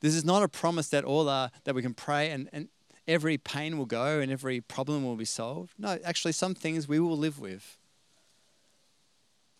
This 0.00 0.14
is 0.14 0.24
not 0.24 0.42
a 0.42 0.48
promise 0.48 0.88
that 0.90 1.04
all 1.04 1.28
are 1.28 1.50
that 1.64 1.74
we 1.74 1.82
can 1.82 1.94
pray 1.94 2.30
and, 2.30 2.48
and 2.52 2.68
every 3.06 3.38
pain 3.38 3.78
will 3.78 3.86
go 3.86 4.20
and 4.20 4.30
every 4.30 4.60
problem 4.60 5.04
will 5.04 5.16
be 5.16 5.24
solved. 5.24 5.72
No, 5.78 5.98
actually 6.04 6.32
some 6.32 6.54
things 6.54 6.86
we 6.86 7.00
will 7.00 7.16
live 7.16 7.40
with. 7.40 7.76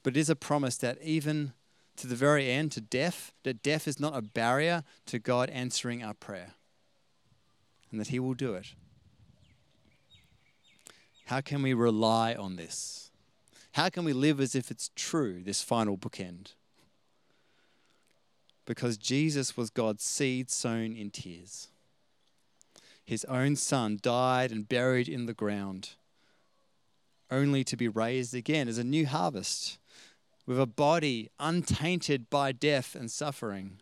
But 0.03 0.16
it 0.16 0.20
is 0.20 0.31
a 0.31 0.37
promise 0.37 0.77
that 0.77 0.98
even 1.03 1.53
to 1.96 2.07
the 2.07 2.14
very 2.14 2.51
end, 2.51 2.72
to 2.72 2.81
death, 2.81 3.33
that 3.42 3.62
death 3.62 3.88
is 3.88 3.98
not 3.98 4.16
a 4.16 4.22
barrier 4.22 4.85
to 5.07 5.18
God 5.18 5.51
answering 5.51 6.03
our 6.03 6.14
prayer. 6.14 6.53
And 7.90 8.01
that 8.01 8.09
He 8.09 8.20
will 8.20 8.35
do 8.35 8.55
it. 8.55 8.74
How 11.27 11.40
can 11.40 11.62
we 11.62 11.74
rely 11.74 12.35
on 12.35 12.57
this? 12.57 13.11
How 13.72 13.88
can 13.88 14.05
we 14.05 14.12
live 14.12 14.40
as 14.40 14.55
if 14.55 14.70
it's 14.70 14.90
true, 14.94 15.42
this 15.42 15.62
final 15.62 15.98
bookend? 15.98 16.53
Because 18.68 18.98
Jesus 18.98 19.57
was 19.57 19.70
God's 19.70 20.04
seed 20.04 20.50
sown 20.50 20.94
in 20.94 21.11
tears. 21.11 21.68
His 23.02 23.24
own 23.24 23.57
son 23.57 23.98
died 24.02 24.52
and 24.52 24.68
buried 24.68 25.09
in 25.09 25.24
the 25.24 25.33
ground, 25.33 25.92
only 27.31 27.64
to 27.64 27.78
be 27.78 27.88
raised 27.88 28.35
again 28.35 28.68
as 28.68 28.76
a 28.76 28.85
new 28.85 29.07
harvest 29.07 29.78
with 30.44 30.61
a 30.61 30.66
body 30.66 31.31
untainted 31.40 32.28
by 32.28 32.52
death 32.52 32.94
and 32.94 33.11
suffering. 33.11 33.81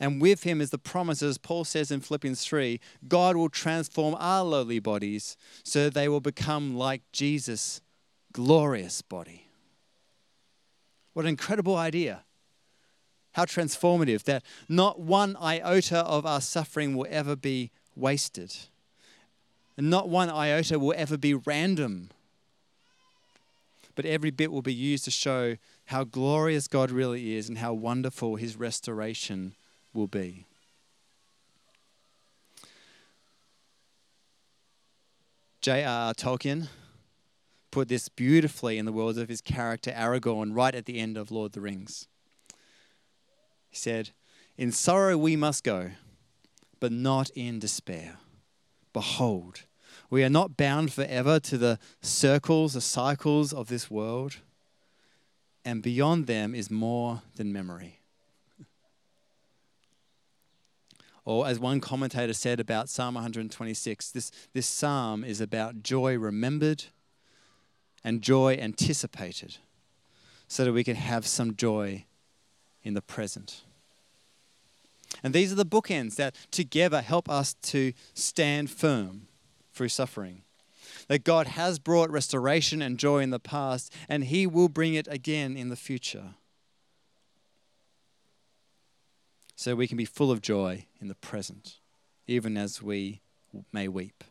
And 0.00 0.20
with 0.20 0.42
him 0.42 0.60
is 0.60 0.70
the 0.70 0.76
promise, 0.78 1.22
as 1.22 1.38
Paul 1.38 1.62
says 1.62 1.92
in 1.92 2.00
Philippians 2.00 2.44
3 2.44 2.80
God 3.06 3.36
will 3.36 3.48
transform 3.48 4.16
our 4.18 4.42
lowly 4.42 4.80
bodies 4.80 5.36
so 5.62 5.88
they 5.88 6.08
will 6.08 6.20
become 6.20 6.76
like 6.76 7.02
Jesus 7.12 7.80
glorious 8.32 9.02
body. 9.02 9.46
What 11.12 11.26
an 11.26 11.28
incredible 11.28 11.76
idea. 11.76 12.24
How 13.32 13.44
transformative 13.44 14.24
that 14.24 14.42
not 14.68 15.00
one 15.00 15.36
iota 15.36 15.98
of 15.98 16.26
our 16.26 16.40
suffering 16.40 16.94
will 16.94 17.06
ever 17.08 17.34
be 17.34 17.70
wasted. 17.96 18.54
And 19.76 19.88
not 19.88 20.08
one 20.08 20.28
iota 20.28 20.78
will 20.78 20.94
ever 20.96 21.16
be 21.16 21.34
random. 21.34 22.10
But 23.94 24.04
every 24.04 24.30
bit 24.30 24.52
will 24.52 24.62
be 24.62 24.74
used 24.74 25.04
to 25.04 25.10
show 25.10 25.56
how 25.86 26.04
glorious 26.04 26.68
God 26.68 26.90
really 26.90 27.34
is 27.34 27.48
and 27.48 27.58
how 27.58 27.72
wonderful 27.72 28.36
his 28.36 28.56
restoration 28.56 29.54
will 29.92 30.06
be. 30.06 30.46
J.R.R. 35.60 36.12
Tolkien 36.14 36.68
put 37.70 37.88
this 37.88 38.08
beautifully 38.08 38.78
in 38.78 38.84
the 38.84 38.92
words 38.92 39.16
of 39.16 39.28
his 39.28 39.40
character 39.40 39.92
Aragorn 39.92 40.54
right 40.54 40.74
at 40.74 40.86
the 40.86 40.98
end 40.98 41.16
of 41.16 41.30
Lord 41.30 41.50
of 41.50 41.52
the 41.52 41.60
Rings. 41.60 42.08
He 43.72 43.78
said, 43.78 44.10
In 44.58 44.70
sorrow 44.70 45.16
we 45.16 45.34
must 45.34 45.64
go, 45.64 45.92
but 46.78 46.92
not 46.92 47.30
in 47.30 47.58
despair. 47.58 48.18
Behold, 48.92 49.62
we 50.10 50.22
are 50.22 50.28
not 50.28 50.58
bound 50.58 50.92
forever 50.92 51.40
to 51.40 51.56
the 51.56 51.78
circles, 52.02 52.74
the 52.74 52.82
cycles 52.82 53.50
of 53.50 53.68
this 53.68 53.90
world, 53.90 54.36
and 55.64 55.82
beyond 55.82 56.26
them 56.26 56.54
is 56.54 56.70
more 56.70 57.22
than 57.36 57.52
memory. 57.52 57.98
Or, 61.24 61.46
as 61.46 61.60
one 61.60 61.78
commentator 61.78 62.32
said 62.32 62.58
about 62.58 62.88
Psalm 62.88 63.14
126, 63.14 64.10
this, 64.10 64.32
this 64.52 64.66
psalm 64.66 65.22
is 65.22 65.40
about 65.40 65.84
joy 65.84 66.18
remembered 66.18 66.86
and 68.02 68.20
joy 68.20 68.54
anticipated 68.54 69.58
so 70.48 70.64
that 70.64 70.72
we 70.72 70.82
can 70.82 70.96
have 70.96 71.24
some 71.24 71.54
joy 71.54 72.06
in 72.82 72.94
the 72.94 73.02
present. 73.02 73.62
And 75.22 75.34
these 75.34 75.52
are 75.52 75.56
the 75.56 75.66
bookends 75.66 76.16
that 76.16 76.34
together 76.50 77.00
help 77.00 77.28
us 77.28 77.54
to 77.62 77.92
stand 78.14 78.70
firm 78.70 79.28
through 79.72 79.88
suffering. 79.88 80.42
That 81.08 81.24
God 81.24 81.48
has 81.48 81.78
brought 81.78 82.10
restoration 82.10 82.82
and 82.82 82.98
joy 82.98 83.20
in 83.20 83.30
the 83.30 83.38
past, 83.40 83.92
and 84.08 84.24
He 84.24 84.46
will 84.46 84.68
bring 84.68 84.94
it 84.94 85.08
again 85.10 85.56
in 85.56 85.68
the 85.68 85.76
future. 85.76 86.34
So 89.56 89.74
we 89.74 89.86
can 89.86 89.96
be 89.96 90.04
full 90.04 90.30
of 90.30 90.42
joy 90.42 90.86
in 91.00 91.08
the 91.08 91.14
present, 91.14 91.78
even 92.26 92.56
as 92.56 92.82
we 92.82 93.20
may 93.72 93.88
weep. 93.88 94.24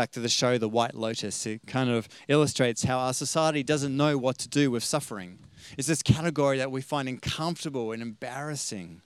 Back 0.00 0.12
to 0.12 0.20
the 0.20 0.30
show 0.30 0.56
The 0.56 0.66
White 0.66 0.94
Lotus. 0.94 1.44
It 1.44 1.60
kind 1.66 1.90
of 1.90 2.08
illustrates 2.26 2.84
how 2.84 2.98
our 3.00 3.12
society 3.12 3.62
doesn't 3.62 3.94
know 3.94 4.16
what 4.16 4.38
to 4.38 4.48
do 4.48 4.70
with 4.70 4.82
suffering. 4.82 5.40
It's 5.76 5.88
this 5.88 6.02
category 6.02 6.56
that 6.56 6.70
we 6.70 6.80
find 6.80 7.06
uncomfortable 7.06 7.92
and 7.92 8.00
embarrassing. 8.00 9.02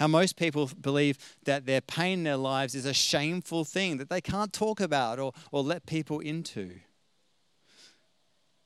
How 0.00 0.08
most 0.08 0.34
people 0.34 0.68
believe 0.80 1.36
that 1.44 1.66
their 1.66 1.80
pain 1.80 2.18
in 2.18 2.24
their 2.24 2.36
lives 2.36 2.74
is 2.74 2.84
a 2.84 2.92
shameful 2.92 3.64
thing 3.64 3.98
that 3.98 4.10
they 4.10 4.20
can't 4.20 4.52
talk 4.52 4.80
about 4.80 5.20
or, 5.20 5.32
or 5.52 5.62
let 5.62 5.86
people 5.86 6.18
into. 6.18 6.80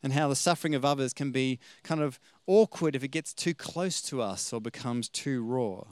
And 0.02 0.14
how 0.14 0.28
the 0.28 0.37
suffering 0.37 0.74
of 0.74 0.87
others 0.87 1.12
can 1.12 1.33
be 1.33 1.59
kind 1.83 2.00
of 2.00 2.18
awkward 2.46 2.96
if 2.96 3.04
it 3.04 3.09
gets 3.09 3.35
too 3.35 3.52
close 3.52 4.00
to 4.00 4.22
us 4.22 4.54
or 4.54 4.61
becomes 4.62 5.11
too 5.11 5.44
raw. 5.44 5.83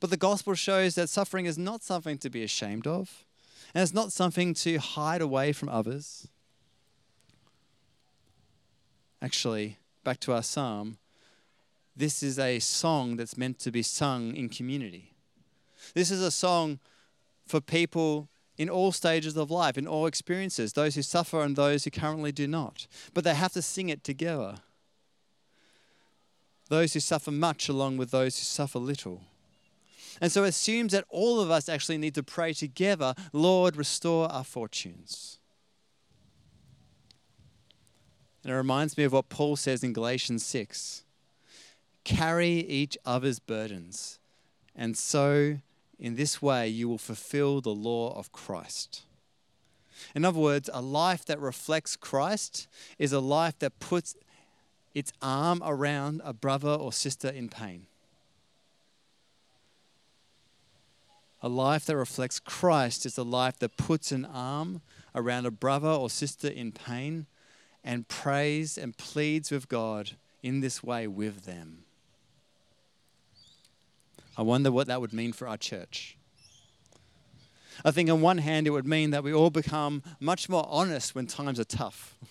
But 0.00 0.10
the 0.10 0.16
gospel 0.16 0.54
shows 0.54 0.96
that 0.96 1.10
suffering 1.10 1.46
is 1.46 1.56
not 1.56 1.84
something 1.84 2.18
to 2.18 2.28
be 2.28 2.42
ashamed 2.42 2.88
of, 2.88 3.24
and 3.76 3.82
it's 3.82 3.92
not 3.92 4.10
something 4.10 4.54
to 4.54 4.78
hide 4.78 5.20
away 5.20 5.52
from 5.52 5.68
others. 5.68 6.28
Actually, 9.20 9.76
back 10.02 10.18
to 10.18 10.32
our 10.32 10.42
psalm, 10.42 10.96
this 11.94 12.22
is 12.22 12.38
a 12.38 12.58
song 12.58 13.16
that's 13.16 13.36
meant 13.36 13.58
to 13.58 13.70
be 13.70 13.82
sung 13.82 14.34
in 14.34 14.48
community. 14.48 15.12
This 15.92 16.10
is 16.10 16.22
a 16.22 16.30
song 16.30 16.78
for 17.46 17.60
people 17.60 18.30
in 18.56 18.70
all 18.70 18.92
stages 18.92 19.36
of 19.36 19.50
life, 19.50 19.76
in 19.76 19.86
all 19.86 20.06
experiences, 20.06 20.72
those 20.72 20.94
who 20.94 21.02
suffer 21.02 21.42
and 21.42 21.54
those 21.54 21.84
who 21.84 21.90
currently 21.90 22.32
do 22.32 22.46
not. 22.46 22.86
But 23.12 23.24
they 23.24 23.34
have 23.34 23.52
to 23.52 23.60
sing 23.60 23.90
it 23.90 24.02
together. 24.02 24.54
Those 26.70 26.94
who 26.94 27.00
suffer 27.00 27.30
much 27.30 27.68
along 27.68 27.98
with 27.98 28.10
those 28.10 28.38
who 28.38 28.44
suffer 28.44 28.78
little. 28.78 29.20
And 30.20 30.32
so 30.32 30.44
it 30.44 30.48
assumes 30.48 30.92
that 30.92 31.04
all 31.08 31.40
of 31.40 31.50
us 31.50 31.68
actually 31.68 31.98
need 31.98 32.14
to 32.14 32.22
pray 32.22 32.52
together 32.52 33.14
Lord, 33.32 33.76
restore 33.76 34.30
our 34.30 34.44
fortunes. 34.44 35.38
And 38.46 38.52
it 38.52 38.56
reminds 38.56 38.96
me 38.96 39.04
of 39.04 39.12
what 39.12 39.28
Paul 39.28 39.56
says 39.56 39.82
in 39.82 39.92
Galatians 39.92 40.46
6 40.46 41.02
carry 42.04 42.60
each 42.60 42.96
other's 43.04 43.40
burdens, 43.40 44.20
and 44.76 44.96
so 44.96 45.58
in 45.98 46.14
this 46.14 46.40
way 46.40 46.68
you 46.68 46.88
will 46.88 46.98
fulfill 46.98 47.60
the 47.60 47.74
law 47.74 48.16
of 48.16 48.30
Christ. 48.30 49.02
In 50.14 50.24
other 50.24 50.38
words, 50.38 50.70
a 50.72 50.80
life 50.80 51.24
that 51.24 51.40
reflects 51.40 51.96
Christ 51.96 52.68
is 52.98 53.12
a 53.12 53.18
life 53.18 53.58
that 53.58 53.80
puts 53.80 54.14
its 54.94 55.12
arm 55.20 55.60
around 55.64 56.20
a 56.24 56.32
brother 56.32 56.70
or 56.70 56.92
sister 56.92 57.28
in 57.28 57.48
pain. 57.48 57.86
A 61.46 61.48
life 61.48 61.86
that 61.86 61.96
reflects 61.96 62.40
Christ 62.40 63.06
is 63.06 63.16
a 63.16 63.22
life 63.22 63.60
that 63.60 63.76
puts 63.76 64.10
an 64.10 64.24
arm 64.24 64.80
around 65.14 65.46
a 65.46 65.52
brother 65.52 65.88
or 65.88 66.10
sister 66.10 66.48
in 66.48 66.72
pain 66.72 67.26
and 67.84 68.08
prays 68.08 68.76
and 68.76 68.96
pleads 68.96 69.52
with 69.52 69.68
God 69.68 70.16
in 70.42 70.58
this 70.58 70.82
way 70.82 71.06
with 71.06 71.44
them. 71.44 71.84
I 74.36 74.42
wonder 74.42 74.72
what 74.72 74.88
that 74.88 75.00
would 75.00 75.12
mean 75.12 75.32
for 75.32 75.46
our 75.46 75.56
church. 75.56 76.16
I 77.84 77.92
think, 77.92 78.10
on 78.10 78.20
one 78.22 78.38
hand, 78.38 78.66
it 78.66 78.70
would 78.70 78.84
mean 78.84 79.12
that 79.12 79.22
we 79.22 79.32
all 79.32 79.50
become 79.50 80.02
much 80.18 80.48
more 80.48 80.66
honest 80.68 81.14
when 81.14 81.28
times 81.28 81.60
are 81.60 81.64
tough. 81.64 82.16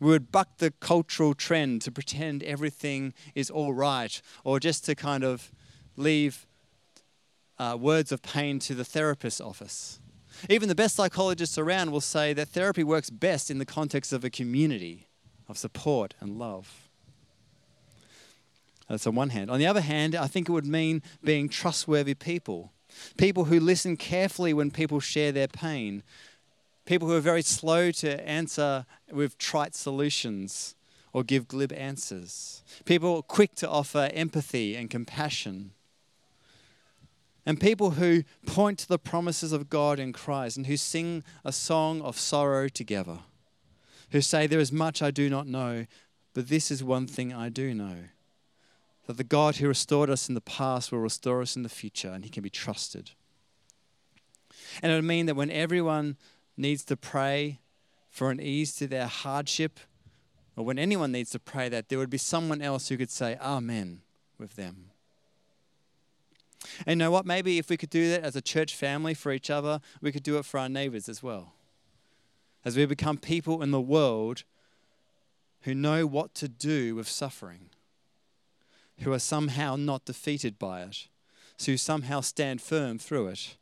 We 0.00 0.10
would 0.10 0.32
buck 0.32 0.58
the 0.58 0.72
cultural 0.80 1.34
trend 1.34 1.82
to 1.82 1.92
pretend 1.92 2.42
everything 2.42 3.14
is 3.36 3.48
all 3.48 3.72
right, 3.72 4.20
or 4.42 4.58
just 4.58 4.84
to 4.86 4.96
kind 4.96 5.22
of 5.22 5.52
leave 5.96 6.47
uh, 7.58 7.76
words 7.78 8.12
of 8.12 8.22
pain 8.22 8.58
to 8.60 8.74
the 8.74 8.84
therapist's 8.84 9.40
office. 9.40 10.00
Even 10.48 10.68
the 10.68 10.74
best 10.74 10.94
psychologists 10.94 11.58
around 11.58 11.90
will 11.90 12.00
say 12.00 12.32
that 12.32 12.48
therapy 12.48 12.84
works 12.84 13.10
best 13.10 13.50
in 13.50 13.58
the 13.58 13.66
context 13.66 14.12
of 14.12 14.24
a 14.24 14.30
community 14.30 15.08
of 15.48 15.58
support 15.58 16.14
and 16.20 16.38
love. 16.38 16.88
That's 18.88 19.06
on 19.06 19.14
one 19.14 19.30
hand. 19.30 19.50
On 19.50 19.58
the 19.58 19.66
other 19.66 19.80
hand, 19.80 20.14
I 20.14 20.26
think 20.26 20.48
it 20.48 20.52
would 20.52 20.66
mean 20.66 21.02
being 21.22 21.48
trustworthy 21.48 22.14
people, 22.14 22.72
people 23.16 23.46
who 23.46 23.60
listen 23.60 23.96
carefully 23.96 24.54
when 24.54 24.70
people 24.70 25.00
share 25.00 25.32
their 25.32 25.48
pain, 25.48 26.02
people 26.86 27.08
who 27.08 27.14
are 27.14 27.20
very 27.20 27.42
slow 27.42 27.90
to 27.90 28.26
answer 28.26 28.86
with 29.10 29.36
trite 29.36 29.74
solutions 29.74 30.74
or 31.12 31.22
give 31.22 31.48
glib 31.48 31.72
answers, 31.72 32.62
people 32.84 33.22
quick 33.22 33.54
to 33.56 33.68
offer 33.68 34.08
empathy 34.14 34.76
and 34.76 34.88
compassion 34.88 35.72
and 37.48 37.58
people 37.58 37.92
who 37.92 38.24
point 38.44 38.78
to 38.80 38.86
the 38.86 38.98
promises 38.98 39.54
of 39.54 39.70
God 39.70 39.98
in 39.98 40.12
Christ 40.12 40.58
and 40.58 40.66
who 40.66 40.76
sing 40.76 41.24
a 41.46 41.50
song 41.50 42.02
of 42.02 42.18
sorrow 42.18 42.68
together, 42.68 43.20
who 44.10 44.20
say, 44.20 44.46
There 44.46 44.60
is 44.60 44.70
much 44.70 45.00
I 45.00 45.10
do 45.10 45.30
not 45.30 45.46
know, 45.46 45.86
but 46.34 46.50
this 46.50 46.70
is 46.70 46.84
one 46.84 47.06
thing 47.06 47.32
I 47.32 47.48
do 47.48 47.72
know 47.72 47.96
that 49.06 49.16
the 49.16 49.24
God 49.24 49.56
who 49.56 49.66
restored 49.66 50.10
us 50.10 50.28
in 50.28 50.34
the 50.34 50.42
past 50.42 50.92
will 50.92 50.98
restore 50.98 51.40
us 51.40 51.56
in 51.56 51.62
the 51.62 51.70
future, 51.70 52.10
and 52.10 52.22
he 52.22 52.28
can 52.28 52.42
be 52.42 52.50
trusted. 52.50 53.12
And 54.82 54.92
it 54.92 54.96
would 54.96 55.04
mean 55.04 55.24
that 55.24 55.34
when 55.34 55.50
everyone 55.50 56.18
needs 56.54 56.84
to 56.84 56.98
pray 56.98 57.60
for 58.10 58.30
an 58.30 58.42
ease 58.42 58.74
to 58.74 58.86
their 58.86 59.06
hardship, 59.06 59.80
or 60.54 60.66
when 60.66 60.78
anyone 60.78 61.12
needs 61.12 61.30
to 61.30 61.38
pray 61.38 61.70
that, 61.70 61.88
there 61.88 61.98
would 61.98 62.10
be 62.10 62.18
someone 62.18 62.60
else 62.60 62.90
who 62.90 62.98
could 62.98 63.10
say 63.10 63.38
Amen 63.40 64.02
with 64.38 64.56
them. 64.56 64.90
And 66.86 66.88
you 66.88 66.96
know 66.96 67.10
what? 67.10 67.26
Maybe 67.26 67.58
if 67.58 67.70
we 67.70 67.76
could 67.76 67.90
do 67.90 68.10
that 68.10 68.22
as 68.22 68.36
a 68.36 68.40
church 68.40 68.74
family 68.74 69.14
for 69.14 69.32
each 69.32 69.50
other, 69.50 69.80
we 70.00 70.12
could 70.12 70.22
do 70.22 70.38
it 70.38 70.44
for 70.44 70.58
our 70.58 70.68
neighbors 70.68 71.08
as 71.08 71.22
well. 71.22 71.52
As 72.64 72.76
we 72.76 72.86
become 72.86 73.18
people 73.18 73.62
in 73.62 73.70
the 73.70 73.80
world 73.80 74.44
who 75.62 75.74
know 75.74 76.06
what 76.06 76.34
to 76.34 76.48
do 76.48 76.94
with 76.94 77.08
suffering, 77.08 77.70
who 79.00 79.12
are 79.12 79.18
somehow 79.18 79.76
not 79.76 80.04
defeated 80.04 80.58
by 80.58 80.82
it, 80.82 81.08
who 81.66 81.76
somehow 81.76 82.20
stand 82.20 82.60
firm 82.60 82.98
through 82.98 83.28
it. 83.28 83.56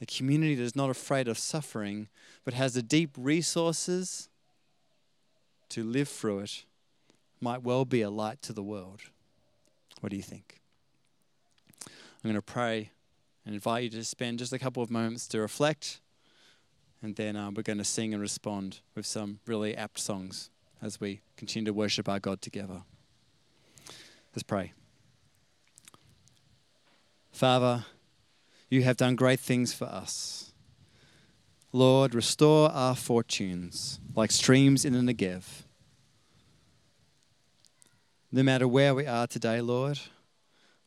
A 0.00 0.06
community 0.06 0.54
that 0.54 0.62
is 0.62 0.76
not 0.76 0.90
afraid 0.90 1.28
of 1.28 1.38
suffering, 1.38 2.08
but 2.44 2.54
has 2.54 2.74
the 2.74 2.82
deep 2.82 3.10
resources 3.16 4.28
to 5.70 5.82
live 5.82 6.08
through 6.08 6.40
it, 6.40 6.64
might 7.40 7.62
well 7.62 7.84
be 7.84 8.02
a 8.02 8.10
light 8.10 8.42
to 8.42 8.52
the 8.52 8.62
world. 8.62 9.00
What 10.00 10.10
do 10.10 10.16
you 10.16 10.22
think? 10.22 10.60
I'm 12.24 12.30
going 12.30 12.40
to 12.40 12.42
pray 12.42 12.90
and 13.44 13.54
invite 13.54 13.84
you 13.84 13.90
to 13.90 14.04
spend 14.04 14.38
just 14.38 14.54
a 14.54 14.58
couple 14.58 14.82
of 14.82 14.90
moments 14.90 15.28
to 15.28 15.40
reflect, 15.40 16.00
and 17.02 17.14
then 17.16 17.36
uh, 17.36 17.50
we're 17.54 17.62
going 17.62 17.76
to 17.76 17.84
sing 17.84 18.14
and 18.14 18.22
respond 18.22 18.80
with 18.94 19.04
some 19.04 19.40
really 19.44 19.76
apt 19.76 19.98
songs 19.98 20.48
as 20.80 20.98
we 20.98 21.20
continue 21.36 21.66
to 21.66 21.74
worship 21.74 22.08
our 22.08 22.18
God 22.18 22.40
together. 22.40 22.80
Let's 24.34 24.42
pray. 24.42 24.72
Father, 27.30 27.84
you 28.70 28.84
have 28.84 28.96
done 28.96 29.16
great 29.16 29.40
things 29.40 29.74
for 29.74 29.84
us. 29.84 30.54
Lord, 31.72 32.14
restore 32.14 32.70
our 32.70 32.96
fortunes 32.96 34.00
like 34.16 34.30
streams 34.30 34.86
in 34.86 34.94
the 34.94 35.14
Negev. 35.14 35.64
No 38.32 38.42
matter 38.42 38.66
where 38.66 38.94
we 38.94 39.06
are 39.06 39.26
today, 39.26 39.60
Lord, 39.60 39.98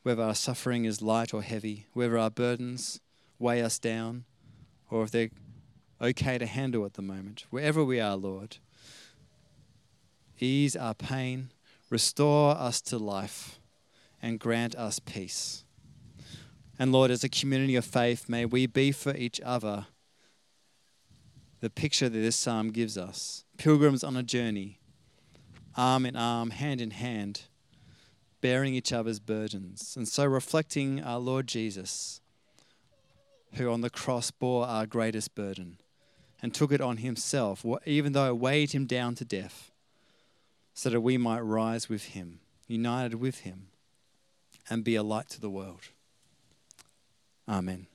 whether 0.08 0.24
our 0.24 0.36
suffering 0.36 0.86
is 0.86 1.02
light 1.02 1.34
or 1.34 1.42
heavy, 1.42 1.86
whether 1.92 2.18
our 2.18 2.30
burdens 2.30 3.02
weigh 3.40 3.62
us 3.62 3.78
down, 3.78 4.24
or 4.90 5.04
if 5.04 5.12
they're 5.12 5.32
okay 6.02 6.38
to 6.38 6.46
handle 6.46 6.86
at 6.86 6.94
the 6.94 7.02
moment. 7.02 7.44
Wherever 7.50 7.84
we 7.84 8.00
are, 8.00 8.16
Lord, 8.16 8.56
ease 10.40 10.78
our 10.78 10.94
pain, 10.94 11.52
restore 11.90 12.52
us 12.52 12.80
to 12.84 12.98
life, 12.98 13.60
and 14.22 14.40
grant 14.40 14.76
us 14.76 15.00
peace. 15.00 15.66
And 16.80 16.94
Lord, 16.94 17.12
as 17.12 17.26
a 17.26 17.30
community 17.30 17.76
of 17.76 17.84
faith, 17.84 18.30
may 18.30 18.46
we 18.46 18.66
be 18.66 18.94
for 18.94 19.14
each 19.14 19.42
other 19.42 19.88
the 21.60 21.70
picture 21.70 22.08
that 22.08 22.18
this 22.18 22.38
psalm 22.38 22.72
gives 22.72 22.98
us 22.98 23.44
pilgrims 23.58 24.06
on 24.06 24.16
a 24.16 24.24
journey, 24.24 24.80
arm 25.76 26.06
in 26.06 26.16
arm, 26.16 26.52
hand 26.52 26.80
in 26.80 26.92
hand 26.92 27.42
bearing 28.48 28.76
each 28.76 28.94
other's 28.94 29.20
burdens. 29.20 29.98
And 29.98 30.08
so 30.08 30.24
reflecting 30.24 31.04
our 31.04 31.20
Lord 31.20 31.48
Jesus, 31.48 32.22
who 33.56 33.70
on 33.70 33.82
the 33.82 33.90
cross 33.90 34.32
bore 34.32 34.66
our 34.66 34.86
greatest 34.86 35.36
burden 35.36 35.82
and 36.42 36.54
took 36.54 36.72
it 36.72 36.80
on 36.80 36.96
himself, 36.96 37.66
even 37.86 38.14
though 38.14 38.28
it 38.28 38.38
weighed 38.38 38.72
him 38.72 38.86
down 38.86 39.16
to 39.16 39.26
death, 39.26 39.70
so 40.74 40.90
that 40.90 41.02
we 41.02 41.18
might 41.18 41.42
rise 41.42 41.90
with 41.90 42.06
him, 42.06 42.40
united 42.70 43.16
with 43.16 43.40
him, 43.40 43.68
and 44.70 44.86
be 44.86 44.96
a 44.96 45.04
light 45.04 45.28
to 45.32 45.42
the 45.42 45.50
world. 45.50 45.82
Amen. 47.50 47.88